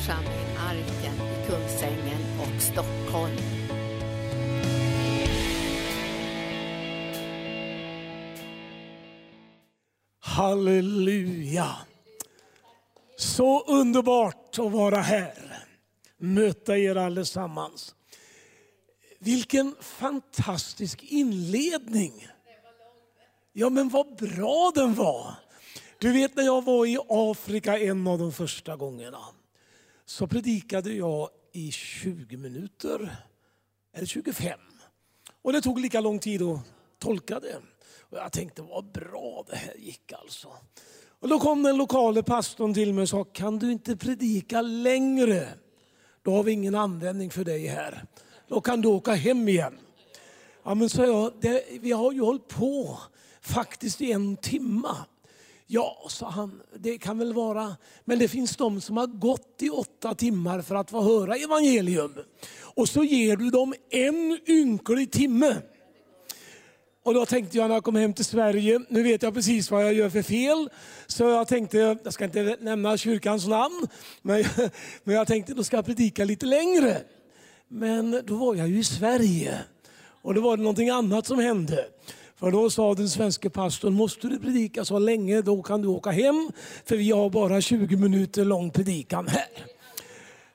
[0.00, 3.36] församling Arken i Kungsängen och Stockholm.
[10.20, 11.76] Halleluja!
[13.16, 15.64] Så underbart att vara här,
[16.18, 17.94] möta er allesammans.
[19.18, 22.28] Vilken fantastisk inledning.
[23.52, 25.34] Ja men vad bra den var.
[25.98, 29.18] Du vet när jag var i Afrika en av de första gångerna
[30.10, 33.16] så predikade jag i 20 minuter,
[33.94, 34.60] eller 25.
[35.42, 36.60] Och det tog lika lång tid att
[36.98, 37.56] tolka det.
[37.98, 40.48] Och jag tänkte vad bra det här gick alltså.
[41.20, 45.48] Och då kom den lokale pastorn till mig och sa, kan du inte predika längre?
[46.22, 48.04] Då har vi ingen användning för dig här.
[48.48, 49.78] Då kan du åka hem igen.
[50.62, 52.98] Ja men sa jag, det, vi har ju hållit på
[53.40, 54.96] faktiskt i en timma.
[55.72, 59.70] Ja, sa han, det kan väl vara, men det finns de som har gått i
[59.70, 62.14] åtta timmar för att få höra evangelium.
[62.60, 65.56] Och så ger du dem en ynklig timme.
[67.02, 69.84] Och då tänkte jag när jag kom hem till Sverige, nu vet jag precis vad
[69.84, 70.70] jag gör för fel.
[71.06, 73.86] Så jag tänkte, jag ska inte nämna kyrkans namn,
[74.22, 74.44] men,
[75.04, 77.02] men jag tänkte då ska jag predika lite längre.
[77.68, 79.58] Men då var jag ju i Sverige
[80.22, 81.84] och då var det någonting annat som hände.
[82.40, 86.10] För då sa den svenska pastorn, måste du predika så länge då kan du åka
[86.10, 86.50] hem,
[86.84, 89.66] för vi har bara 20 minuter lång predikan här.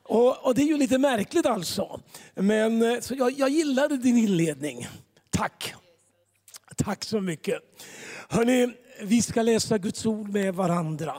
[0.04, 2.00] Och, och det är ju lite märkligt alltså.
[2.36, 4.88] Men eh, så jag, jag gillade din inledning.
[5.30, 5.74] Tack.
[6.76, 7.60] Tack så mycket.
[8.30, 11.16] Hörrni, vi ska läsa Guds ord med varandra.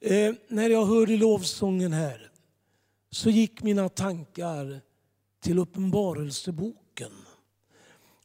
[0.00, 2.30] Eh, när jag hörde lovsången här
[3.10, 4.80] så gick mina tankar
[5.42, 7.12] till Uppenbarelseboken.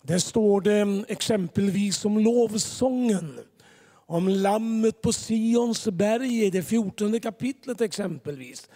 [0.05, 3.39] Där står det exempelvis om lovsången,
[4.05, 8.69] om lammet på Sions berg, det fjortonde kapitlet exempelvis.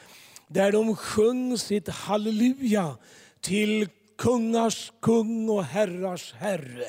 [0.47, 2.97] Där de sjöng sitt halleluja
[3.41, 6.85] till kungars kung och herrars herre.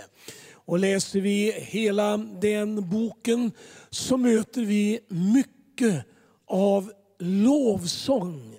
[0.53, 3.53] Och läser vi hela den boken
[3.91, 6.05] så möter vi mycket
[6.47, 8.59] av lovsång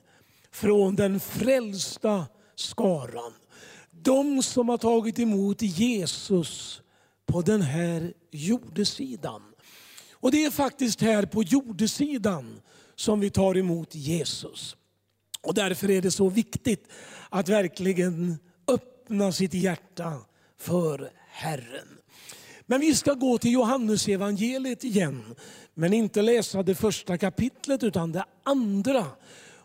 [0.51, 2.25] från den frälsta
[2.56, 3.34] skaran.
[4.02, 6.82] De som har tagit emot Jesus
[7.26, 9.42] på den här jordesidan.
[10.14, 12.62] Och det är faktiskt här på jordesidan
[12.96, 14.76] som vi tar emot Jesus.
[15.42, 16.88] Och därför är det så viktigt
[17.30, 18.38] att verkligen
[18.68, 20.14] öppna sitt hjärta
[20.58, 21.88] för Herren.
[22.66, 25.36] Men vi ska gå till Johannes evangeliet igen.
[25.74, 29.06] Men inte läsa det första kapitlet utan det andra.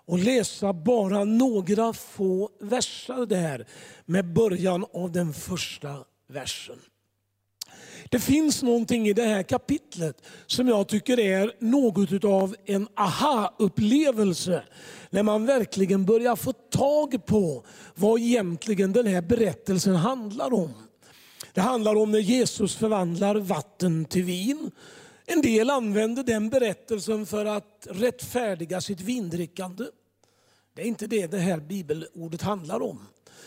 [0.06, 3.66] Och läsa bara några få verser där
[4.04, 5.96] med början av den första
[6.28, 6.78] versen.
[8.10, 14.62] Det finns någonting i det här kapitlet som jag tycker är något av en aha-upplevelse.
[15.10, 20.70] När man verkligen börjar få tag på vad egentligen den här berättelsen handlar om.
[21.52, 24.70] Det handlar om när Jesus förvandlar vatten till vin.
[25.26, 29.84] En del använder den berättelsen för att rättfärdiga sitt vindrickande.
[30.74, 33.06] Det är inte det det här bibelordet handlar om.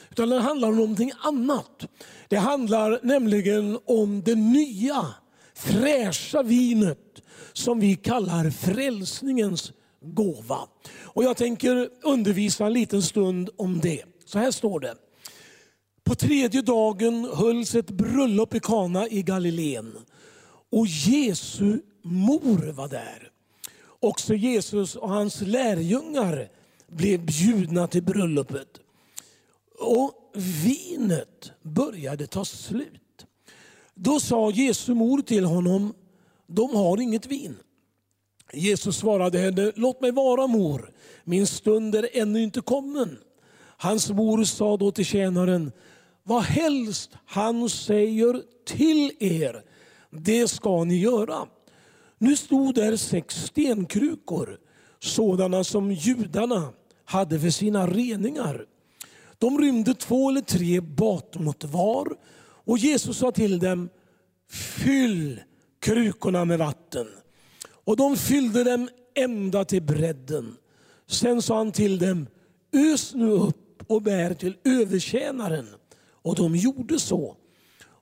[0.10, 1.88] Utan det handlar om någonting annat.
[2.28, 5.06] Det handlar nämligen om det nya,
[5.54, 7.22] fräscha vinet
[7.54, 9.72] som vi kallar frälsningens
[10.02, 10.60] gåva.
[11.04, 14.04] Och jag tänker undervisa en liten stund om det.
[14.26, 14.96] Så här står det.
[16.04, 19.94] På tredje dagen hölls ett bröllop i Kana i Galileen.
[20.72, 23.32] Och Jesu mor var där.
[24.00, 26.50] Också Jesus och hans lärjungar
[26.88, 28.80] blev bjudna till bröllopet.
[29.80, 30.32] Och
[30.64, 33.26] vinet började ta slut.
[33.96, 35.94] Då sa Jesu mor till honom,
[36.48, 37.56] de har inget vin.
[38.54, 40.92] Jesus svarade henne, låt mig vara mor,
[41.24, 43.18] min stund är ännu inte kommen.
[43.78, 45.72] Hans mor sa då till tjänaren,
[46.24, 49.64] vad helst han säger till er,
[50.12, 51.48] det ska ni göra.
[52.18, 54.60] Nu stod där sex stenkrukor,
[55.00, 56.74] sådana som judarna
[57.06, 58.66] hade för sina reningar.
[59.38, 62.08] De rymde två eller tre bat mot var
[62.40, 63.90] och Jesus sa till dem,
[64.50, 65.42] fyll
[65.80, 67.08] krukorna med vatten.
[67.70, 70.56] Och de fyllde dem ända till bredden.
[71.08, 72.28] Sen sa han till dem,
[72.74, 75.68] ös nu upp och bär till övertjänaren.
[76.12, 77.36] Och de gjorde så.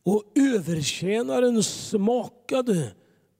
[0.06, 2.92] Och övertjänaren smakade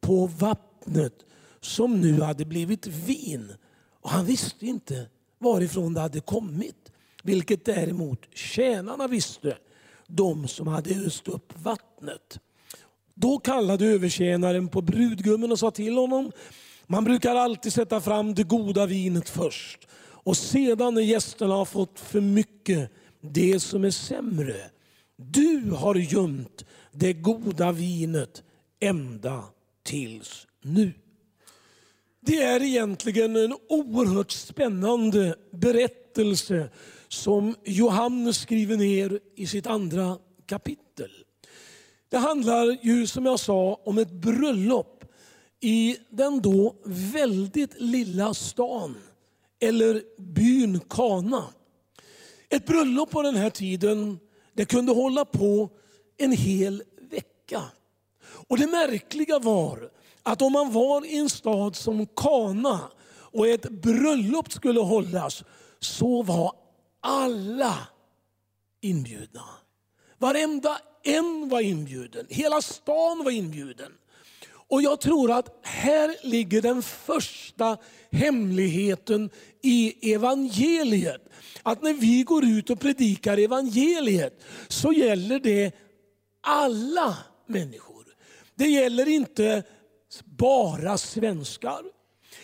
[0.02, 1.14] på vattnet
[1.62, 3.54] som nu hade blivit vin.
[4.02, 5.08] Och han visste inte
[5.40, 6.92] varifrån det hade kommit.
[7.24, 9.58] Vilket däremot tjänarna visste,
[10.08, 12.40] de som hade öst upp vattnet.
[13.14, 16.32] Då kallade övertjänaren på brudgummen och sa till honom,
[16.88, 19.88] man brukar alltid sätta fram det goda vinet först.
[19.98, 22.92] Och sedan när gästerna har fått för mycket,
[23.22, 24.56] det som är sämre.
[25.18, 28.44] Du har gömt det goda vinet
[28.80, 29.44] ända
[29.84, 30.94] tills nu.
[32.22, 36.70] Det är egentligen en oerhört spännande berättelse
[37.08, 41.12] som Johannes skriver ner i sitt andra kapitel.
[42.10, 45.06] Det handlar ju som jag sa om ett bröllop
[45.60, 48.96] i den då väldigt lilla stan
[49.60, 51.44] eller byn Kana.
[52.50, 54.20] Ett bröllop på den här tiden
[54.56, 55.70] det kunde hålla på
[56.18, 57.62] en hel vecka.
[58.48, 59.90] Och det märkliga var
[60.24, 65.44] att om man var i en stad som Kana och ett bröllop skulle hållas
[65.80, 66.54] så var
[67.02, 67.88] alla
[68.82, 69.44] inbjudna.
[70.18, 72.26] Varenda en var inbjuden.
[72.30, 73.92] Hela stan var inbjuden.
[74.70, 77.78] Och jag tror att här ligger den första
[78.12, 79.30] hemligheten
[79.62, 81.22] i evangeliet.
[81.64, 85.72] Att när vi går ut och predikar evangeliet så gäller det
[86.42, 87.18] alla
[87.48, 88.06] människor.
[88.56, 89.64] Det gäller inte
[90.26, 91.82] bara svenskar.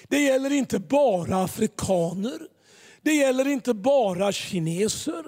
[0.07, 2.39] Det gäller inte bara afrikaner.
[3.01, 5.23] Det gäller inte bara kineser.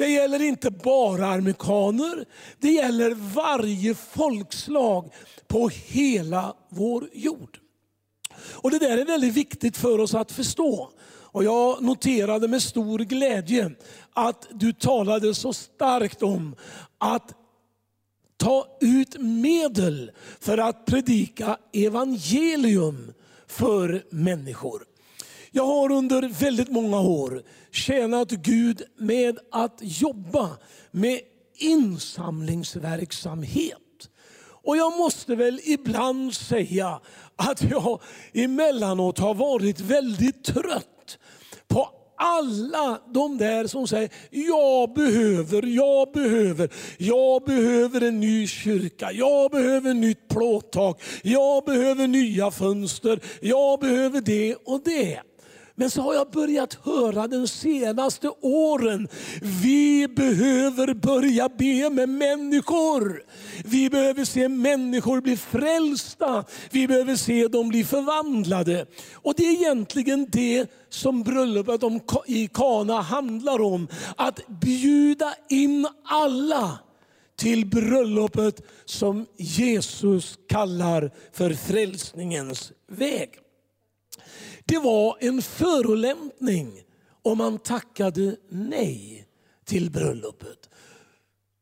[0.00, 2.24] Det gäller inte bara amerikaner.
[2.58, 5.12] Det gäller varje folkslag
[5.48, 7.58] på hela vår jord.
[8.40, 10.90] Och Det där är väldigt viktigt för oss att förstå.
[11.06, 13.70] Och Jag noterade med stor glädje
[14.12, 16.56] att du talade så starkt om
[16.98, 17.34] att
[18.36, 20.10] ta ut medel
[20.40, 23.12] för att predika evangelium
[23.46, 24.89] för människor.
[25.52, 27.42] Jag har under väldigt många år
[27.72, 30.50] tjänat Gud med att jobba
[30.90, 31.20] med
[31.58, 33.76] insamlingsverksamhet.
[34.62, 37.00] Och jag måste väl ibland säga
[37.36, 38.00] att jag
[38.32, 41.18] emellanåt har varit väldigt trött
[41.68, 49.12] på alla de där som säger, jag behöver, jag behöver, jag behöver en ny kyrka,
[49.12, 55.20] jag behöver nytt plåttak, jag behöver nya fönster, jag behöver det och det.
[55.80, 59.08] Men så har jag börjat höra de senaste åren,
[59.62, 63.22] vi behöver börja be med människor.
[63.64, 68.86] Vi behöver se människor bli frälsta, vi behöver se dem bli förvandlade.
[69.14, 71.82] Och det är egentligen det som bröllopet
[72.26, 73.88] i Kana handlar om.
[74.16, 76.78] Att bjuda in alla
[77.36, 83.30] till bröllopet som Jesus kallar för frälsningens väg.
[84.70, 86.82] Det var en förolämpning
[87.22, 89.26] om man tackade nej
[89.64, 90.70] till bröllopet.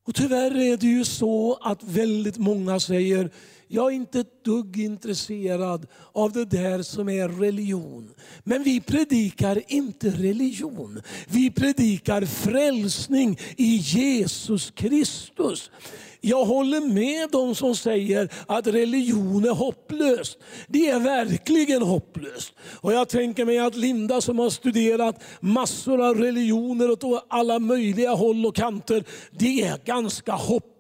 [0.07, 3.31] Och tyvärr är det ju så att väldigt många säger,
[3.69, 8.15] jag är inte ett dugg intresserad av det där som är religion.
[8.45, 11.03] Men vi predikar inte religion.
[11.29, 15.71] Vi predikar frälsning i Jesus Kristus.
[16.21, 20.39] Jag håller med dem som säger att religion är hopplöst.
[20.69, 22.53] Det är verkligen hopplöst.
[22.81, 28.11] Och jag tänker mig att Linda som har studerat massor av religioner åt alla möjliga
[28.11, 30.78] håll och kanter, det är ganska hopplöst.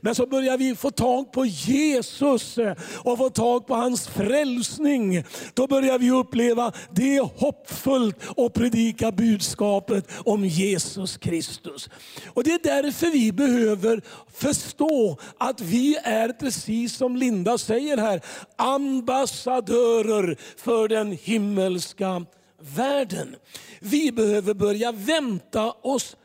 [0.00, 5.24] Men så börjar vi få tag på Jesus eh, och få tag på hans frälsning.
[5.54, 11.88] Då börjar vi uppleva det är hoppfullt att predika budskapet om Jesus Kristus.
[12.26, 18.20] Och Det är därför vi behöver förstå att vi är, precis som Linda säger här,
[18.56, 22.26] ambassadörer för den himmelska
[22.60, 23.36] världen.
[23.80, 26.16] Vi behöver börja vänta oss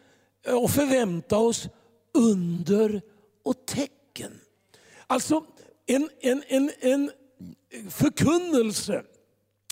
[0.47, 1.69] och förvänta oss
[2.19, 3.01] under
[3.43, 4.39] och tecken.
[5.07, 5.43] Alltså
[5.85, 7.11] en, en, en, en
[7.89, 9.03] förkunnelse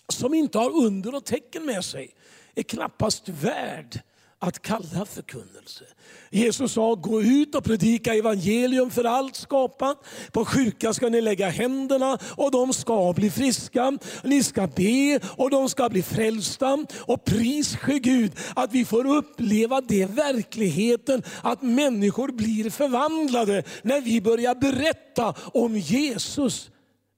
[0.10, 2.14] som inte har under och tecken med sig
[2.56, 4.02] är knappast värd
[4.40, 5.84] att kalla förkunnelse.
[6.30, 10.06] Jesus sa, gå ut och predika evangelium för allt skapat.
[10.32, 13.98] På sjuka ska ni lägga händerna och de ska bli friska.
[14.24, 16.86] Ni ska be och de ska bli frälsta.
[17.00, 24.02] Och pris ske Gud att vi får uppleva det verkligheten, att människor blir förvandlade när
[24.02, 26.70] vi börjar berätta om Jesus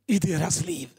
[0.07, 0.89] i deras liv.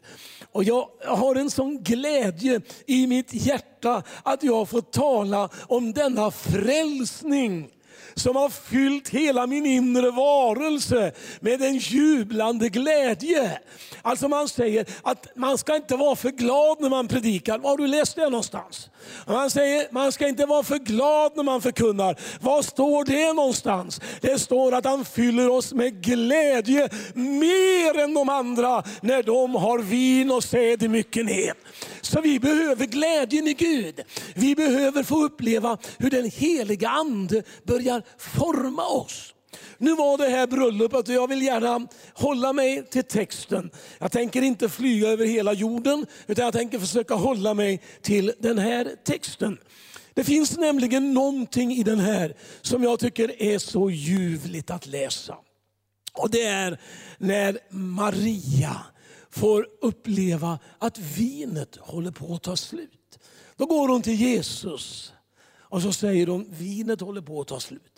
[0.51, 6.31] Och jag har en sån glädje i mitt hjärta att jag får tala om denna
[6.31, 7.69] frälsning
[8.15, 13.59] som har fyllt hela min inre varelse med en jublande glädje.
[14.01, 17.57] Alltså man säger att man ska inte vara för glad när man predikar.
[17.57, 18.89] Var har du läst det någonstans?
[19.27, 22.19] Man säger man ska inte vara för glad när man förkunnar.
[22.41, 24.01] Var står det någonstans?
[24.21, 29.79] Det står att han fyller oss med glädje mer än de andra när de har
[29.79, 31.57] vin och säd i myckenhet.
[32.01, 34.01] Så vi behöver glädjen i Gud.
[34.35, 39.33] Vi behöver få uppleva hur den heliga ande börjar forma oss.
[39.77, 43.69] Nu var det här bröllopet och jag vill gärna hålla mig till texten.
[43.99, 48.57] Jag tänker inte flyga över hela jorden utan jag tänker försöka hålla mig till den
[48.57, 49.57] här texten.
[50.13, 55.37] Det finns nämligen någonting i den här som jag tycker är så ljuvligt att läsa.
[56.13, 56.79] Och det är
[57.17, 58.81] när Maria
[59.29, 63.19] får uppleva att vinet håller på att ta slut.
[63.55, 65.13] Då går hon till Jesus
[65.59, 67.90] och så säger hon, vinet håller på att ta slut.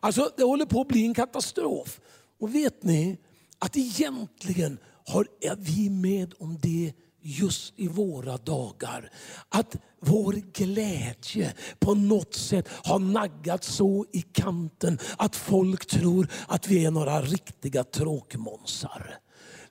[0.00, 2.00] Alltså det håller på att bli en katastrof.
[2.40, 3.18] Och vet ni
[3.58, 9.10] att egentligen har, är vi med om det just i våra dagar.
[9.48, 16.68] Att vår glädje på något sätt har naggats så i kanten att folk tror att
[16.68, 19.18] vi är några riktiga tråkmånsar.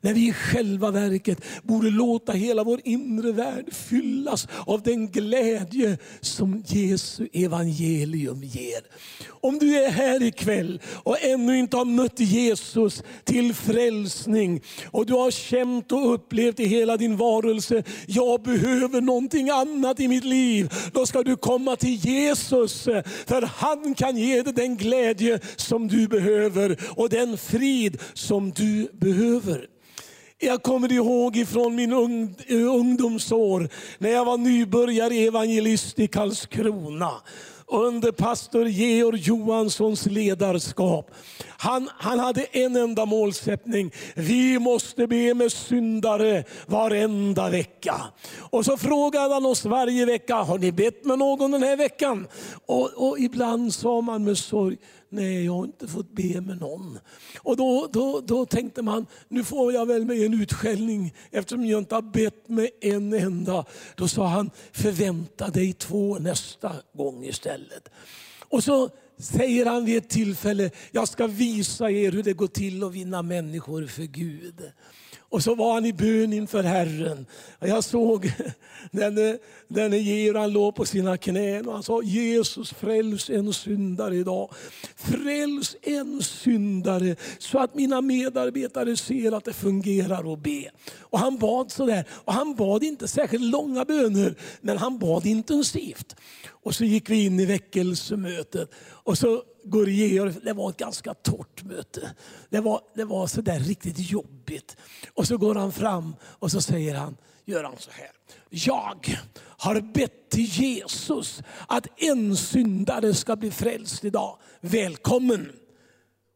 [0.01, 5.97] När vi i själva verket borde låta hela vår inre värld fyllas av den glädje
[6.21, 8.81] som Jesu evangelium ger.
[9.29, 15.13] Om du är här ikväll och ännu inte har mött Jesus till frälsning och du
[15.13, 20.73] har känt och upplevt i hela din varelse, jag behöver någonting annat i mitt liv.
[20.93, 22.83] Då ska du komma till Jesus
[23.25, 28.89] för han kan ge dig den glädje som du behöver och den frid som du
[28.93, 29.56] behöver.
[30.39, 37.11] Jag kommer ihåg ifrån min eh, ungdomsår när jag var nybörjare evangelist i Karlskrona
[37.67, 41.11] under pastor Georg Johanssons ledarskap.
[41.47, 43.91] Han, han hade en enda målsättning.
[44.15, 48.01] Vi måste be med syndare varenda vecka.
[48.39, 52.27] Och så frågade han oss varje vecka, har ni bett med någon den här veckan?
[52.65, 54.77] Och, och ibland sa man med sorg,
[55.09, 56.99] nej jag har inte fått be med någon.
[57.37, 61.77] Och då, då, då tänkte man, nu får jag väl med en utskällning eftersom jag
[61.77, 63.65] inte har bett med en enda.
[63.95, 67.89] Då sa han, förvänta dig två nästa gång istället.
[68.49, 72.83] Och så säger han vid ett tillfälle, jag ska visa er hur det går till
[72.83, 74.71] att vinna människor för Gud.
[75.29, 77.25] Och så var han i bön inför Herren.
[77.59, 78.33] Jag såg
[78.91, 84.15] denne, denne Georg, han låg på sina knän och han sa Jesus fräls en syndare
[84.15, 84.49] idag.
[84.95, 90.69] Fräls en syndare så att mina medarbetare ser att det fungerar att be.
[90.99, 92.05] Och han bad sådär.
[92.11, 96.15] Och han bad inte särskilt långa böner men han bad intensivt.
[96.49, 99.89] Och så gick vi in i väckelsemötet och så går
[100.43, 102.11] det var ett ganska torrt möte.
[102.49, 104.77] Det var, det var så där riktigt jobbigt.
[105.13, 108.11] Och så går han fram och så säger han, gör han så här.
[108.49, 114.37] Jag har bett till Jesus att en syndare ska bli frälst idag.
[114.61, 115.51] Välkommen!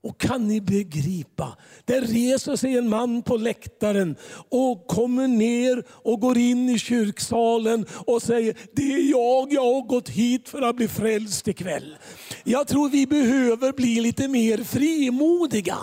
[0.04, 1.58] Och kan ni begripa?
[1.86, 4.16] Det reser sig en man på läktaren
[4.50, 9.88] och kommer ner och går in i kyrksalen och säger, det är jag, jag har
[9.88, 11.98] gått hit för att bli frälst ikväll.
[12.44, 15.78] Jag tror vi behöver bli lite mer frimodiga.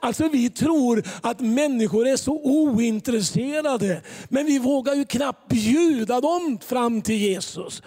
[0.00, 6.58] Alltså vi tror att människor är så ointresserade, men vi vågar ju knappt bjuda dem
[6.66, 7.82] fram till Jesus.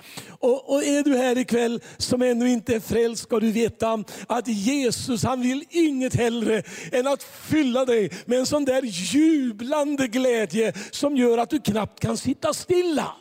[0.46, 4.48] Och, och, är du här ikväll som ännu inte är frälst ska du veta att
[4.48, 10.74] Jesus han vill inget hellre än att fylla dig med en sån där jublande glädje
[10.92, 13.12] som gör att du knappt kan sitta stilla.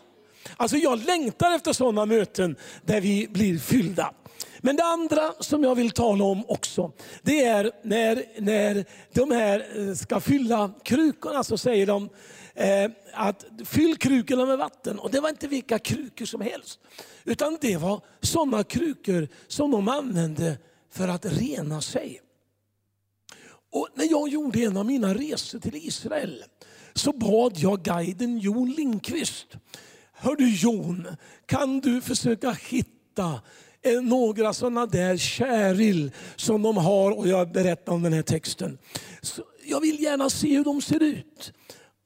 [0.57, 4.11] Alltså jag längtar efter sådana möten där vi blir fyllda.
[4.59, 9.67] Men det andra som jag vill tala om också, det är när, när de här
[9.77, 12.09] eh, ska fylla krukorna så säger de
[12.55, 14.99] eh, att fyll krukorna med vatten.
[14.99, 16.81] Och det var inte vilka krukor som helst.
[17.25, 20.59] Utan det var sådana krukor som de använde
[20.91, 22.21] för att rena sig.
[23.73, 26.45] Och när jag gjorde en av mina resor till Israel
[26.95, 29.47] så bad jag guiden Jon Lindqvist.
[30.13, 31.07] Hör du Jon,
[31.47, 33.41] kan du försöka hitta
[33.83, 38.79] eh, några sådana där käril som de har och jag berättar om den här texten.
[39.23, 41.53] Så jag vill gärna se hur de ser ut.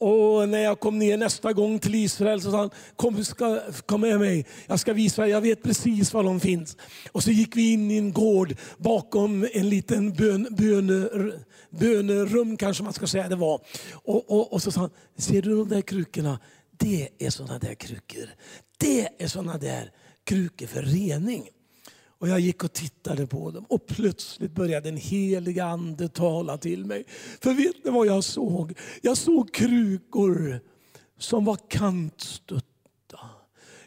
[0.01, 4.01] Och när jag kom ner nästa gång till Israel så sa han, kom, ska, kom
[4.01, 6.77] med mig, jag ska visa jag vet precis var de finns.
[7.13, 11.33] Och så gick vi in i en gård bakom en liten bön, böner,
[11.71, 13.61] bönerum kanske man ska säga det var.
[13.93, 16.41] Och, och, och så sa han, ser du de där krukorna?
[16.71, 18.29] Det är sådana där krukor.
[18.79, 19.93] Det är sådana där
[20.25, 21.49] krukor för rening.
[22.21, 26.85] Och jag gick och tittade på dem och plötsligt började den heliga ande tala till
[26.85, 27.05] mig.
[27.41, 28.79] För vet ni vad jag såg?
[29.03, 30.61] Jag såg krukor
[31.19, 32.69] som var kantstötta.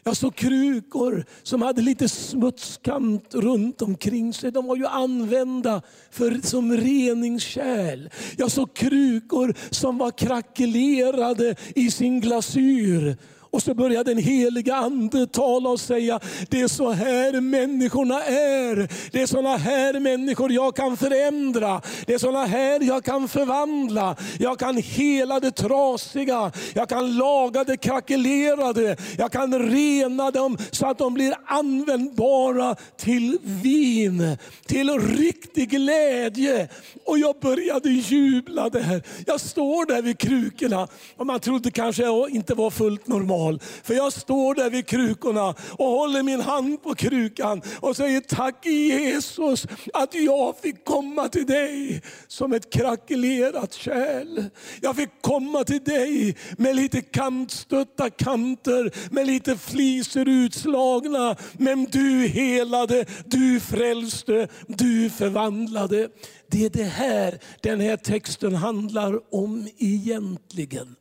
[0.04, 4.52] Jag såg krukor som hade lite smutskant runt omkring sig.
[4.52, 8.08] De var ju använda för, som reningskärl.
[8.36, 13.16] Jag såg krukor som var krackelerade i sin glasyr.
[13.52, 18.88] Och så började den heliga ande tala och säga, det är så här människorna är.
[19.12, 21.80] Det är såna här människor jag kan förändra.
[22.06, 24.16] Det är såna här jag kan förvandla.
[24.38, 26.52] Jag kan hela det trasiga.
[26.74, 28.96] Jag kan laga det krackelerade.
[29.18, 34.36] Jag kan rena dem så att de blir användbara till vin.
[34.66, 36.68] Till riktig glädje.
[37.06, 39.02] Och jag började jubla där.
[39.26, 43.60] Jag står där vid krukorna och man trodde kanske jag inte var fullt normal val.
[43.82, 48.66] För jag står där vid krukorna och håller min hand på krukan och säger tack
[48.66, 54.44] Jesus att jag fick komma till dig som ett krackelerat kärl.
[54.80, 61.36] Jag fick komma till dig med lite kantstötta kanter, med lite fliser utslagna.
[61.52, 66.08] Men du helade, du frälste, du förvandlade.
[66.46, 70.96] Det är det här den här texten handlar om egentligen.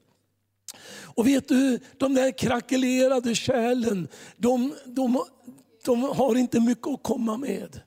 [1.21, 5.25] Och vet du, de där krackelerade kärlen, de, de,
[5.85, 7.81] de har inte mycket att komma med.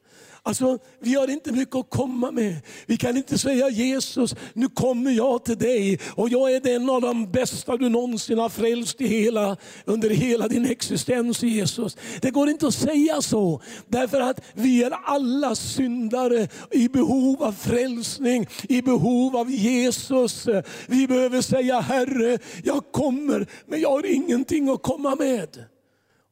[0.47, 2.57] Alltså, vi har inte mycket att komma med.
[2.87, 7.01] Vi kan inte säga Jesus, nu kommer jag till dig och jag är den av
[7.01, 11.97] de bästa du någonsin har frälst i hela, under hela din existens Jesus.
[12.21, 17.53] Det går inte att säga så, därför att vi är alla syndare i behov av
[17.53, 20.47] frälsning, i behov av Jesus.
[20.87, 25.65] Vi behöver säga Herre, jag kommer men jag har ingenting att komma med.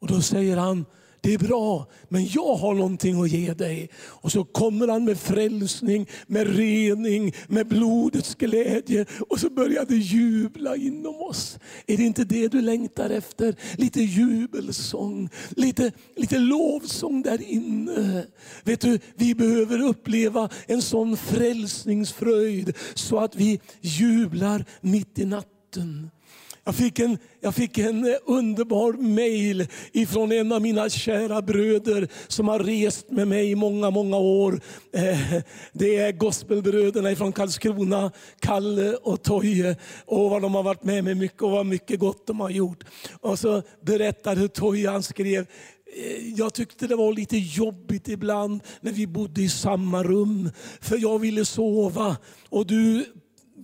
[0.01, 0.85] Och då säger han,
[1.23, 3.91] det är bra, men jag har någonting att ge dig.
[3.97, 9.07] Och så kommer han med frälsning, med rening, med blodets glädje.
[9.29, 11.59] Och så börjar det jubla inom oss.
[11.87, 13.57] Är det inte det du längtar efter?
[13.77, 18.27] Lite jubelsång, lite, lite lovsång där inne.
[18.65, 26.11] Vet du, vi behöver uppleva en sån frälsningsfröjd så att vi jublar mitt i natten.
[26.65, 32.09] Jag fick en, jag fick en eh, underbar mail ifrån en av mina kära bröder
[32.29, 34.61] som har rest med mig i många, många år.
[34.93, 39.77] Eh, det är gospelbröderna från Karlskrona, Kalle och Toje.
[40.05, 42.85] Och vad de har varit med mig mycket och vad mycket gott de har gjort.
[43.21, 45.47] Och så berättade Toje, han skrev,
[45.97, 50.51] eh, jag tyckte det var lite jobbigt ibland när vi bodde i samma rum.
[50.81, 52.17] För jag ville sova
[52.49, 53.05] och du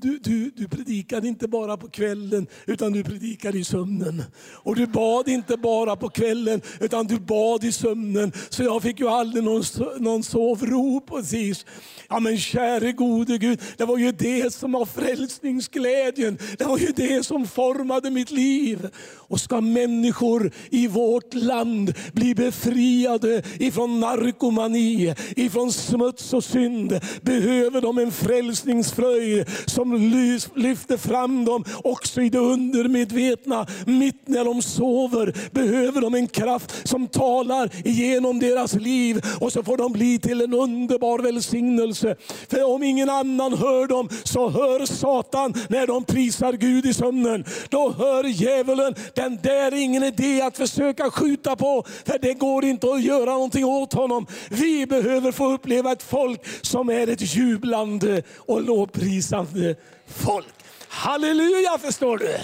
[0.00, 4.22] du, du, du predikade inte bara på kvällen, utan du predikade i sömnen.
[4.52, 8.32] Och du bad inte bara på kvällen, utan du bad i sömnen.
[8.48, 9.62] Så jag fick ju aldrig någon,
[9.98, 11.66] någon sovro precis.
[12.08, 16.38] Ja men käre gode Gud, det var ju det som var frälsningsglädjen.
[16.58, 18.88] Det var ju det som formade mitt liv.
[19.28, 27.80] Och ska människor i vårt land bli befriade ifrån narkomani, ifrån smuts och synd, behöver
[27.80, 33.66] de en frälsningsfröjd som som lyfter fram dem också i det undermedvetna.
[33.86, 39.62] Mitt när de sover behöver de en kraft som talar igenom deras liv och så
[39.62, 42.16] får de bli till en underbar välsignelse.
[42.50, 47.44] För om ingen annan hör dem så hör Satan när de prisar Gud i sömnen.
[47.68, 52.64] Då hör djävulen den där är ingen idé att försöka skjuta på, för det går
[52.64, 54.26] inte att göra någonting åt honom.
[54.50, 60.54] Vi behöver få uppleva ett folk som är ett jublande och lovprisande folk.
[60.88, 62.38] Halleluja förstår du.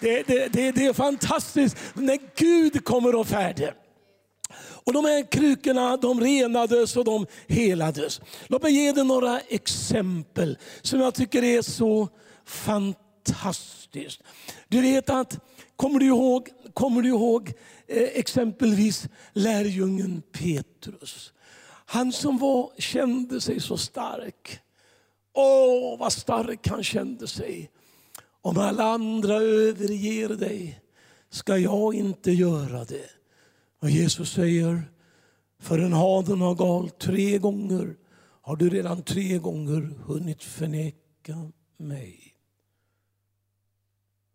[0.00, 3.74] Det, det, det, det är fantastiskt när Gud kommer och färde.
[4.84, 8.20] Och de här krukorna de renades och de helades.
[8.46, 12.08] Låt mig ge dig några exempel som jag tycker är så
[12.44, 14.22] fantastiskt.
[14.68, 15.38] Du vet att
[15.80, 17.52] Kommer du ihåg, kommer du ihåg
[17.86, 21.32] eh, exempelvis lärjungen Petrus?
[21.86, 24.60] Han som var, kände sig så stark.
[25.32, 27.70] Åh, vad stark han kände sig.
[28.40, 30.80] Om alla andra överger dig
[31.30, 33.10] ska jag inte göra det.
[33.78, 34.82] Och Jesus säger,
[35.58, 37.96] för en haden har galt tre gånger
[38.42, 42.34] har du redan tre gånger hunnit förneka mig.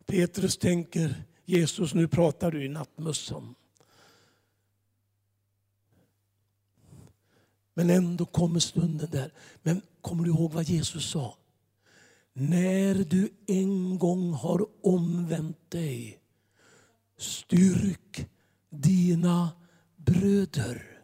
[0.06, 3.54] Petrus tänker, Jesus, nu pratar du i nattmössan.
[7.74, 9.32] Men ändå kommer stunden där.
[9.62, 11.36] Men kommer du ihåg vad Jesus sa?
[12.32, 16.18] När du en gång har omvänt dig,
[17.18, 18.28] styrk
[18.70, 19.50] dina
[19.96, 20.95] bröder.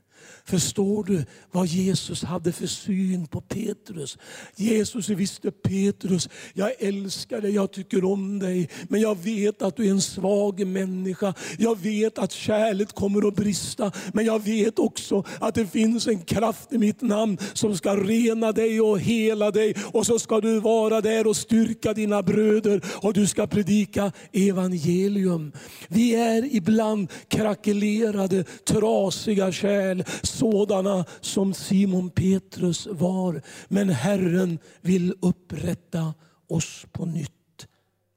[0.44, 4.18] Förstår du vad Jesus hade för syn på Petrus?
[4.56, 8.68] Jesus visste Petrus, jag älskar dig, jag tycker om dig.
[8.88, 11.34] Men jag vet att du är en svag människa.
[11.58, 13.92] Jag vet att kärlek kommer att brista.
[14.12, 18.52] Men jag vet också att det finns en kraft i mitt namn som ska rena
[18.52, 19.74] dig och hela dig.
[19.92, 25.52] Och så ska du vara där och styrka dina bröder och du ska predika evangelium.
[25.88, 33.42] Vi är ibland krackelerade, trasiga kärl sådana som Simon Petrus var.
[33.68, 36.14] Men Herren vill upprätta
[36.48, 37.66] oss på nytt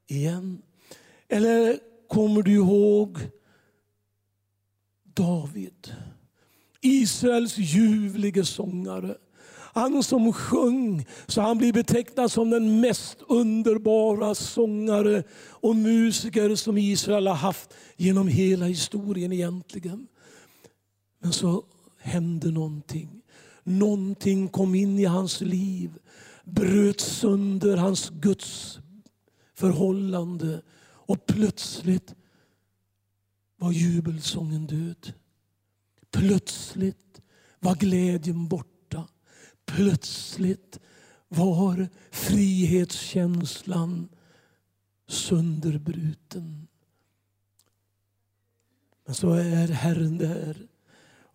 [0.08, 0.62] igen.
[1.30, 3.20] Eller kommer du ihåg
[5.04, 5.94] David?
[6.82, 9.16] Israels ljuvlige sångare.
[9.76, 16.78] Han som sjöng så han blir betecknad som den mest underbara sångare och musiker som
[16.78, 20.08] Israel har haft genom hela historien egentligen.
[21.20, 21.64] Men så
[22.06, 23.22] hände någonting.
[23.64, 25.98] Någonting kom in i hans liv,
[26.44, 28.80] bröt sönder hans Guds
[29.54, 32.16] förhållande och plötsligt
[33.58, 35.14] var jubelsången död.
[36.12, 37.22] Plötsligt
[37.60, 39.08] var glädjen borta.
[39.66, 40.80] Plötsligt
[41.28, 44.10] var frihetskänslan
[45.08, 46.68] sönderbruten.
[49.06, 50.68] Men så är Herren där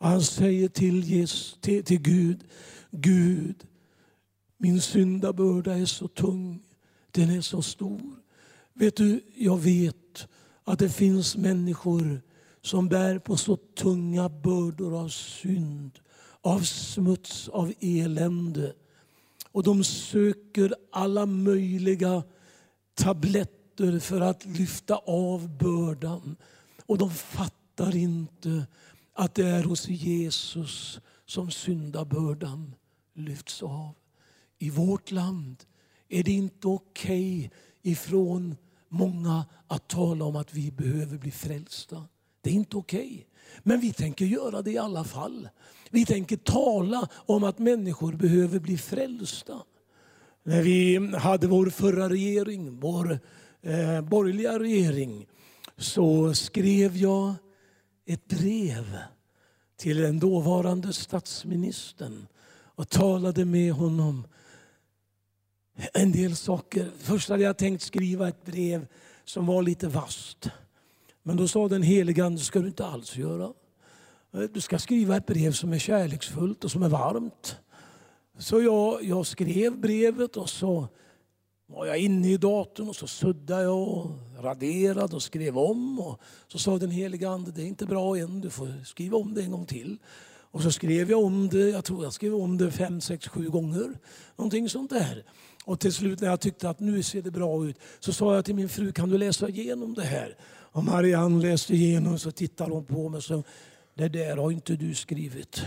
[0.01, 2.45] och han säger till, Jesus, till, till Gud,
[2.91, 3.67] Gud,
[4.59, 6.63] min syndabörda är så tung,
[7.11, 8.17] den är så stor.
[8.75, 10.27] Vet du, jag vet
[10.65, 12.21] att det finns människor
[12.63, 15.99] som bär på så tunga bördor av synd,
[16.41, 18.73] av smuts, av elände.
[19.53, 22.23] Och de söker alla möjliga
[22.95, 26.37] tabletter för att lyfta av bördan.
[26.87, 28.67] Och de fattar inte
[29.21, 32.75] att det är hos Jesus som syndabördan
[33.15, 33.95] lyfts av.
[34.59, 35.65] I vårt land
[36.09, 37.51] är det inte okej okay
[37.83, 38.57] ifrån
[38.89, 42.05] många att tala om att vi behöver bli frälsta.
[42.41, 43.07] Det är inte okej.
[43.07, 43.25] Okay.
[43.63, 45.49] Men vi tänker göra det i alla fall.
[45.91, 49.63] Vi tänker tala om att människor behöver bli frälsta.
[50.43, 53.19] När vi hade vår förra regering, vår
[53.63, 55.27] eh, borgerliga regering,
[55.77, 57.35] så skrev jag
[58.13, 58.99] ett brev
[59.77, 64.27] till den dåvarande statsministern och talade med honom
[65.93, 66.91] en del saker.
[66.99, 68.87] Först hade jag tänkt skriva ett brev
[69.25, 70.51] som var lite vast.
[71.23, 73.53] Men då sa den helige Ande, ska du inte alls göra.
[74.53, 77.57] Du ska skriva ett brev som är kärleksfullt och som är varmt.
[78.39, 80.89] Så jag, jag skrev brevet och så
[81.71, 86.01] var jag inne i datorn och så suddade jag och raderade och skrev om.
[86.01, 89.35] Och så sa den heliga Ande, det är inte bra än, du får skriva om
[89.35, 89.99] det en gång till.
[90.53, 93.49] Och så skrev jag om det, jag tror jag skrev om det fem, sex, sju
[93.49, 93.99] gånger.
[94.37, 95.25] Någonting sånt där.
[95.65, 98.45] Och till slut när jag tyckte att nu ser det bra ut så sa jag
[98.45, 100.37] till min fru, kan du läsa igenom det här?
[100.73, 103.43] Och Marianne läste igenom och så tittade hon på mig och sa,
[103.95, 105.63] det där har inte du skrivit.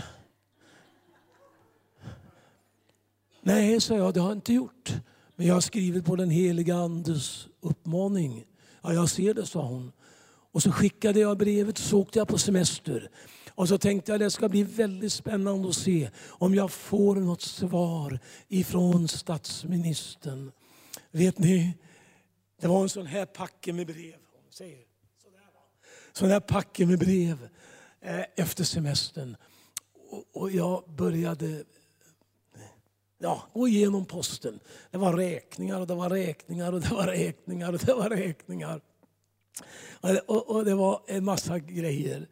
[3.40, 4.94] Nej, sa jag, det har jag inte gjort.
[5.36, 8.44] Men jag har skrivit på den heliga Andes uppmaning.
[8.82, 9.92] Ja, jag ser det, sa hon.
[10.52, 13.10] Och så skickade jag brevet och så åkte jag på semester.
[13.54, 17.16] Och så tänkte jag att det ska bli väldigt spännande att se om jag får
[17.16, 18.18] något svar
[18.48, 20.52] ifrån statsministern.
[21.10, 21.74] Vet ni,
[22.60, 24.14] det var en sån här packe med brev.
[26.12, 27.48] Sån här packe med brev
[28.00, 29.36] eh, efter semestern.
[30.32, 31.64] Och jag började
[33.24, 34.60] ja, gå igenom posten.
[34.90, 38.80] Det var räkningar och det var räkningar och det var räkningar och det var räkningar.
[40.00, 42.28] Och det, och, och det var en massa grejer.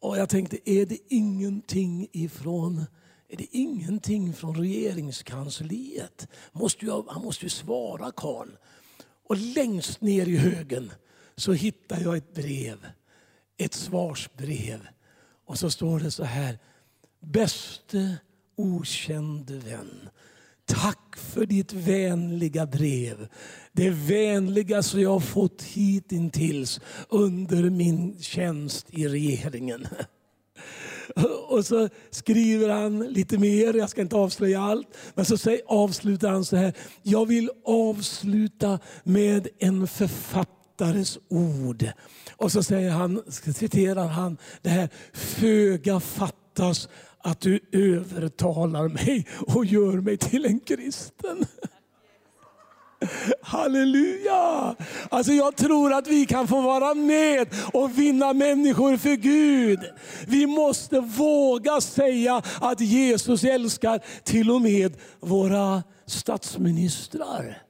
[0.00, 2.86] Och jag tänkte, är det ingenting ifrån
[3.28, 6.28] är det ingenting från regeringskansliet?
[6.52, 8.48] Måste ju, han måste ju svara Karl.
[9.28, 10.92] Och längst ner i högen
[11.36, 12.86] så hittar jag ett brev.
[13.56, 14.88] Ett svarsbrev.
[15.46, 16.58] Och så står det så här.
[17.20, 18.16] Bäste
[18.62, 20.08] okände vän.
[20.66, 23.28] Tack för ditt vänliga brev.
[23.72, 29.86] Det vänligaste jag har fått hittills under min tjänst i regeringen.
[31.48, 34.96] Och så skriver han lite mer, jag ska inte avslöja allt.
[35.14, 36.72] Men så avslutar han så här.
[37.02, 41.86] Jag vill avsluta med en författares ord.
[42.36, 43.22] Och så säger han,
[43.54, 46.88] citerar han det här, föga fattas
[47.22, 51.46] att du övertalar mig och gör mig till en kristen.
[53.42, 54.74] Halleluja!
[55.08, 59.80] Alltså jag tror att vi kan få vara med och vinna människor för Gud.
[60.26, 67.62] Vi måste våga säga att Jesus älskar till och med våra statsministrar.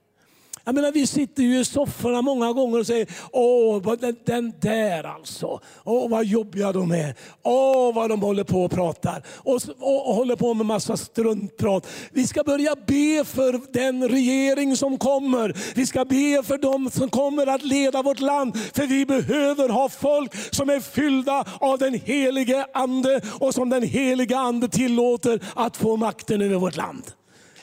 [0.64, 5.04] Jag menar, vi sitter ju i sofforna många gånger och säger, åh den, den där
[5.04, 10.08] alltså, åh vad jobbiga de är, åh vad de håller på och pratar och, och,
[10.08, 11.86] och håller på med massa struntprat.
[12.10, 15.56] Vi ska börja be för den regering som kommer.
[15.74, 18.58] Vi ska be för dem som kommer att leda vårt land.
[18.74, 23.82] För vi behöver ha folk som är fyllda av den helige Ande och som den
[23.82, 27.02] helige Ande tillåter att få makten över vårt land.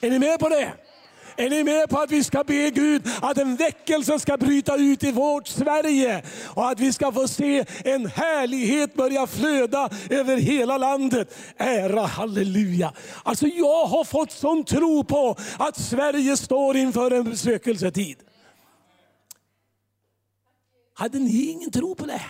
[0.02, 0.74] Är ni med på det?
[1.40, 5.04] Är ni med på att vi ska be Gud att en väckelse ska bryta ut
[5.04, 10.78] i vårt Sverige och att vi ska få se en härlighet börja flöda över hela
[10.78, 11.38] landet.
[11.58, 12.94] Ära halleluja.
[13.24, 18.18] Alltså jag har fått sån tro på att Sverige står inför en besökelsetid.
[20.94, 22.22] Hade ni ingen tro på det?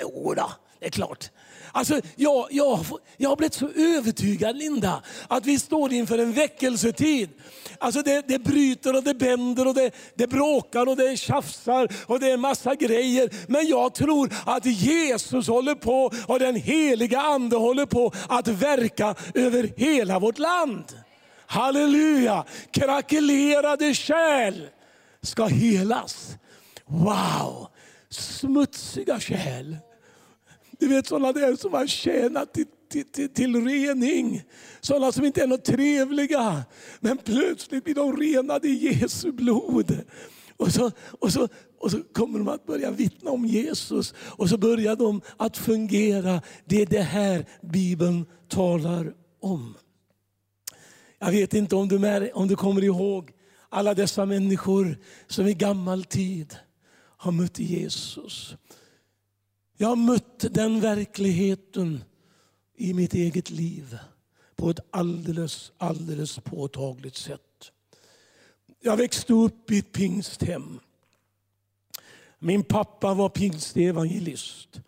[0.00, 1.30] Jo då, det är klart.
[1.72, 2.84] Alltså, jag, jag,
[3.16, 7.30] jag har blivit så övertygad Linda, att vi står inför en väckelsetid.
[7.78, 12.20] Alltså det, det bryter och det bänder och det, det bråkar och det tjafsar och
[12.20, 13.30] det är massa grejer.
[13.48, 19.14] Men jag tror att Jesus håller på och den heliga ande håller på att verka
[19.34, 20.84] över hela vårt land.
[21.46, 22.44] Halleluja!
[22.70, 24.68] Krackelerade kärl
[25.22, 26.36] ska helas.
[26.86, 27.68] Wow!
[28.10, 29.76] Smutsiga kärl
[30.78, 34.42] du vet sådana där som har tjänat till, till, till, till rening.
[34.80, 36.64] Sådana som inte är något trevliga.
[37.00, 39.98] Men plötsligt blir de renade i Jesu blod.
[40.56, 44.14] Och så, och, så, och så kommer de att börja vittna om Jesus.
[44.18, 46.42] Och så börjar de att fungera.
[46.64, 49.74] Det är det här Bibeln talar om.
[51.18, 53.32] Jag vet inte om du, om du kommer ihåg
[53.68, 56.56] alla dessa människor som i gammal tid
[57.16, 58.56] har mött Jesus.
[59.76, 62.04] Jag har mött den verkligheten
[62.76, 63.98] i mitt eget liv
[64.56, 67.72] på ett alldeles, alldeles påtagligt sätt.
[68.80, 70.80] Jag växte upp i ett pingsthem.
[72.38, 74.80] Min pappa var pingstevangelist,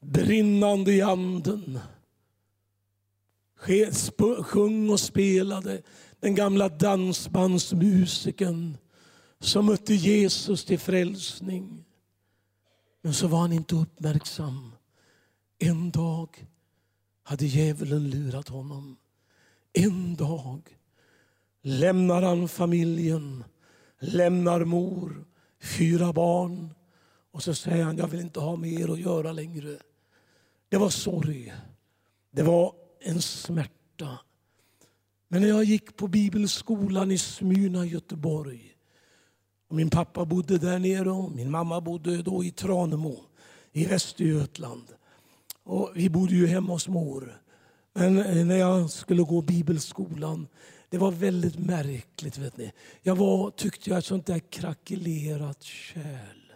[0.00, 1.78] brinnande i anden.
[4.42, 5.82] Sjung och spelade
[6.20, 8.76] den gamla dansbandsmusiken
[9.40, 11.84] som mötte Jesus till frälsning.
[13.04, 14.72] Men så var han inte uppmärksam.
[15.58, 16.46] En dag
[17.22, 18.96] hade djävulen lurat honom.
[19.72, 20.78] En dag
[21.62, 23.44] lämnar han familjen,
[23.98, 25.24] lämnar mor,
[25.60, 26.74] fyra barn
[27.30, 29.78] och så säger han, jag vill inte ha med er att göra längre.
[30.68, 31.54] Det var sorg.
[32.30, 34.18] Det var en smärta.
[35.28, 38.73] Men när jag gick på bibelskolan i Smyrna, Göteborg
[39.74, 43.20] min pappa bodde där nere och min mamma bodde då i Tranemo
[43.72, 44.84] i Västergötland.
[45.62, 47.40] Och vi bodde ju hemma hos mor.
[47.92, 50.48] Men eh, när jag skulle gå bibelskolan,
[50.90, 52.38] det var väldigt märkligt.
[52.38, 52.72] Vet ni.
[53.02, 56.52] Jag var, tyckte jag, ett sånt där krackelerat kärl.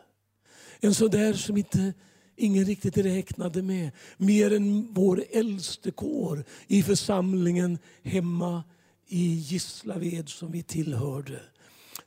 [0.81, 1.92] En sån där som inte
[2.37, 3.90] ingen riktigt räknade med.
[4.16, 8.64] Mer än vår äldste kår i församlingen hemma
[9.07, 11.40] i Gislaved som vi tillhörde.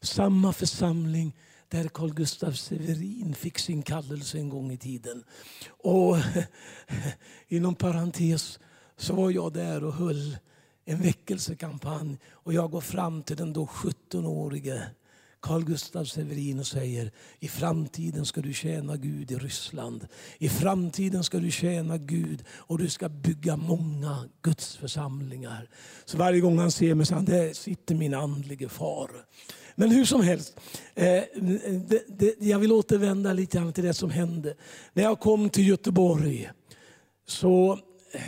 [0.02, 1.36] Samma församling
[1.68, 5.24] där Carl Gustaf Severin fick sin kallelse en gång i tiden.
[5.68, 6.18] Och
[7.48, 8.60] inom parentes
[8.98, 10.38] så var jag där och höll
[10.86, 12.18] en väckelsekampanj.
[12.30, 14.84] Och jag går fram till den då 17-årige
[15.42, 20.08] Carl Gustaf Severin och säger i framtiden ska du tjäna Gud i Ryssland.
[20.38, 25.70] I framtiden ska du tjäna Gud och du ska bygga många Guds församlingar.
[26.06, 29.12] Så varje gång han ser mig så han, där sitter min andlige far.
[29.76, 30.60] Men hur som helst,
[30.96, 31.24] eh,
[31.88, 34.54] det, det, jag vill återvända lite grann till det som hände.
[34.94, 36.50] När jag kom till Göteborg
[37.28, 37.80] så
[38.12, 38.22] eh,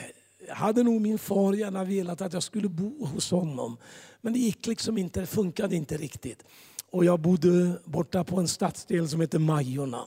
[0.53, 3.77] hade nog min far gärna velat att jag skulle bo hos honom.
[4.21, 6.43] Men det gick liksom inte, det funkade inte riktigt.
[6.91, 10.05] Och jag bodde borta på en stadsdel som heter Majorna.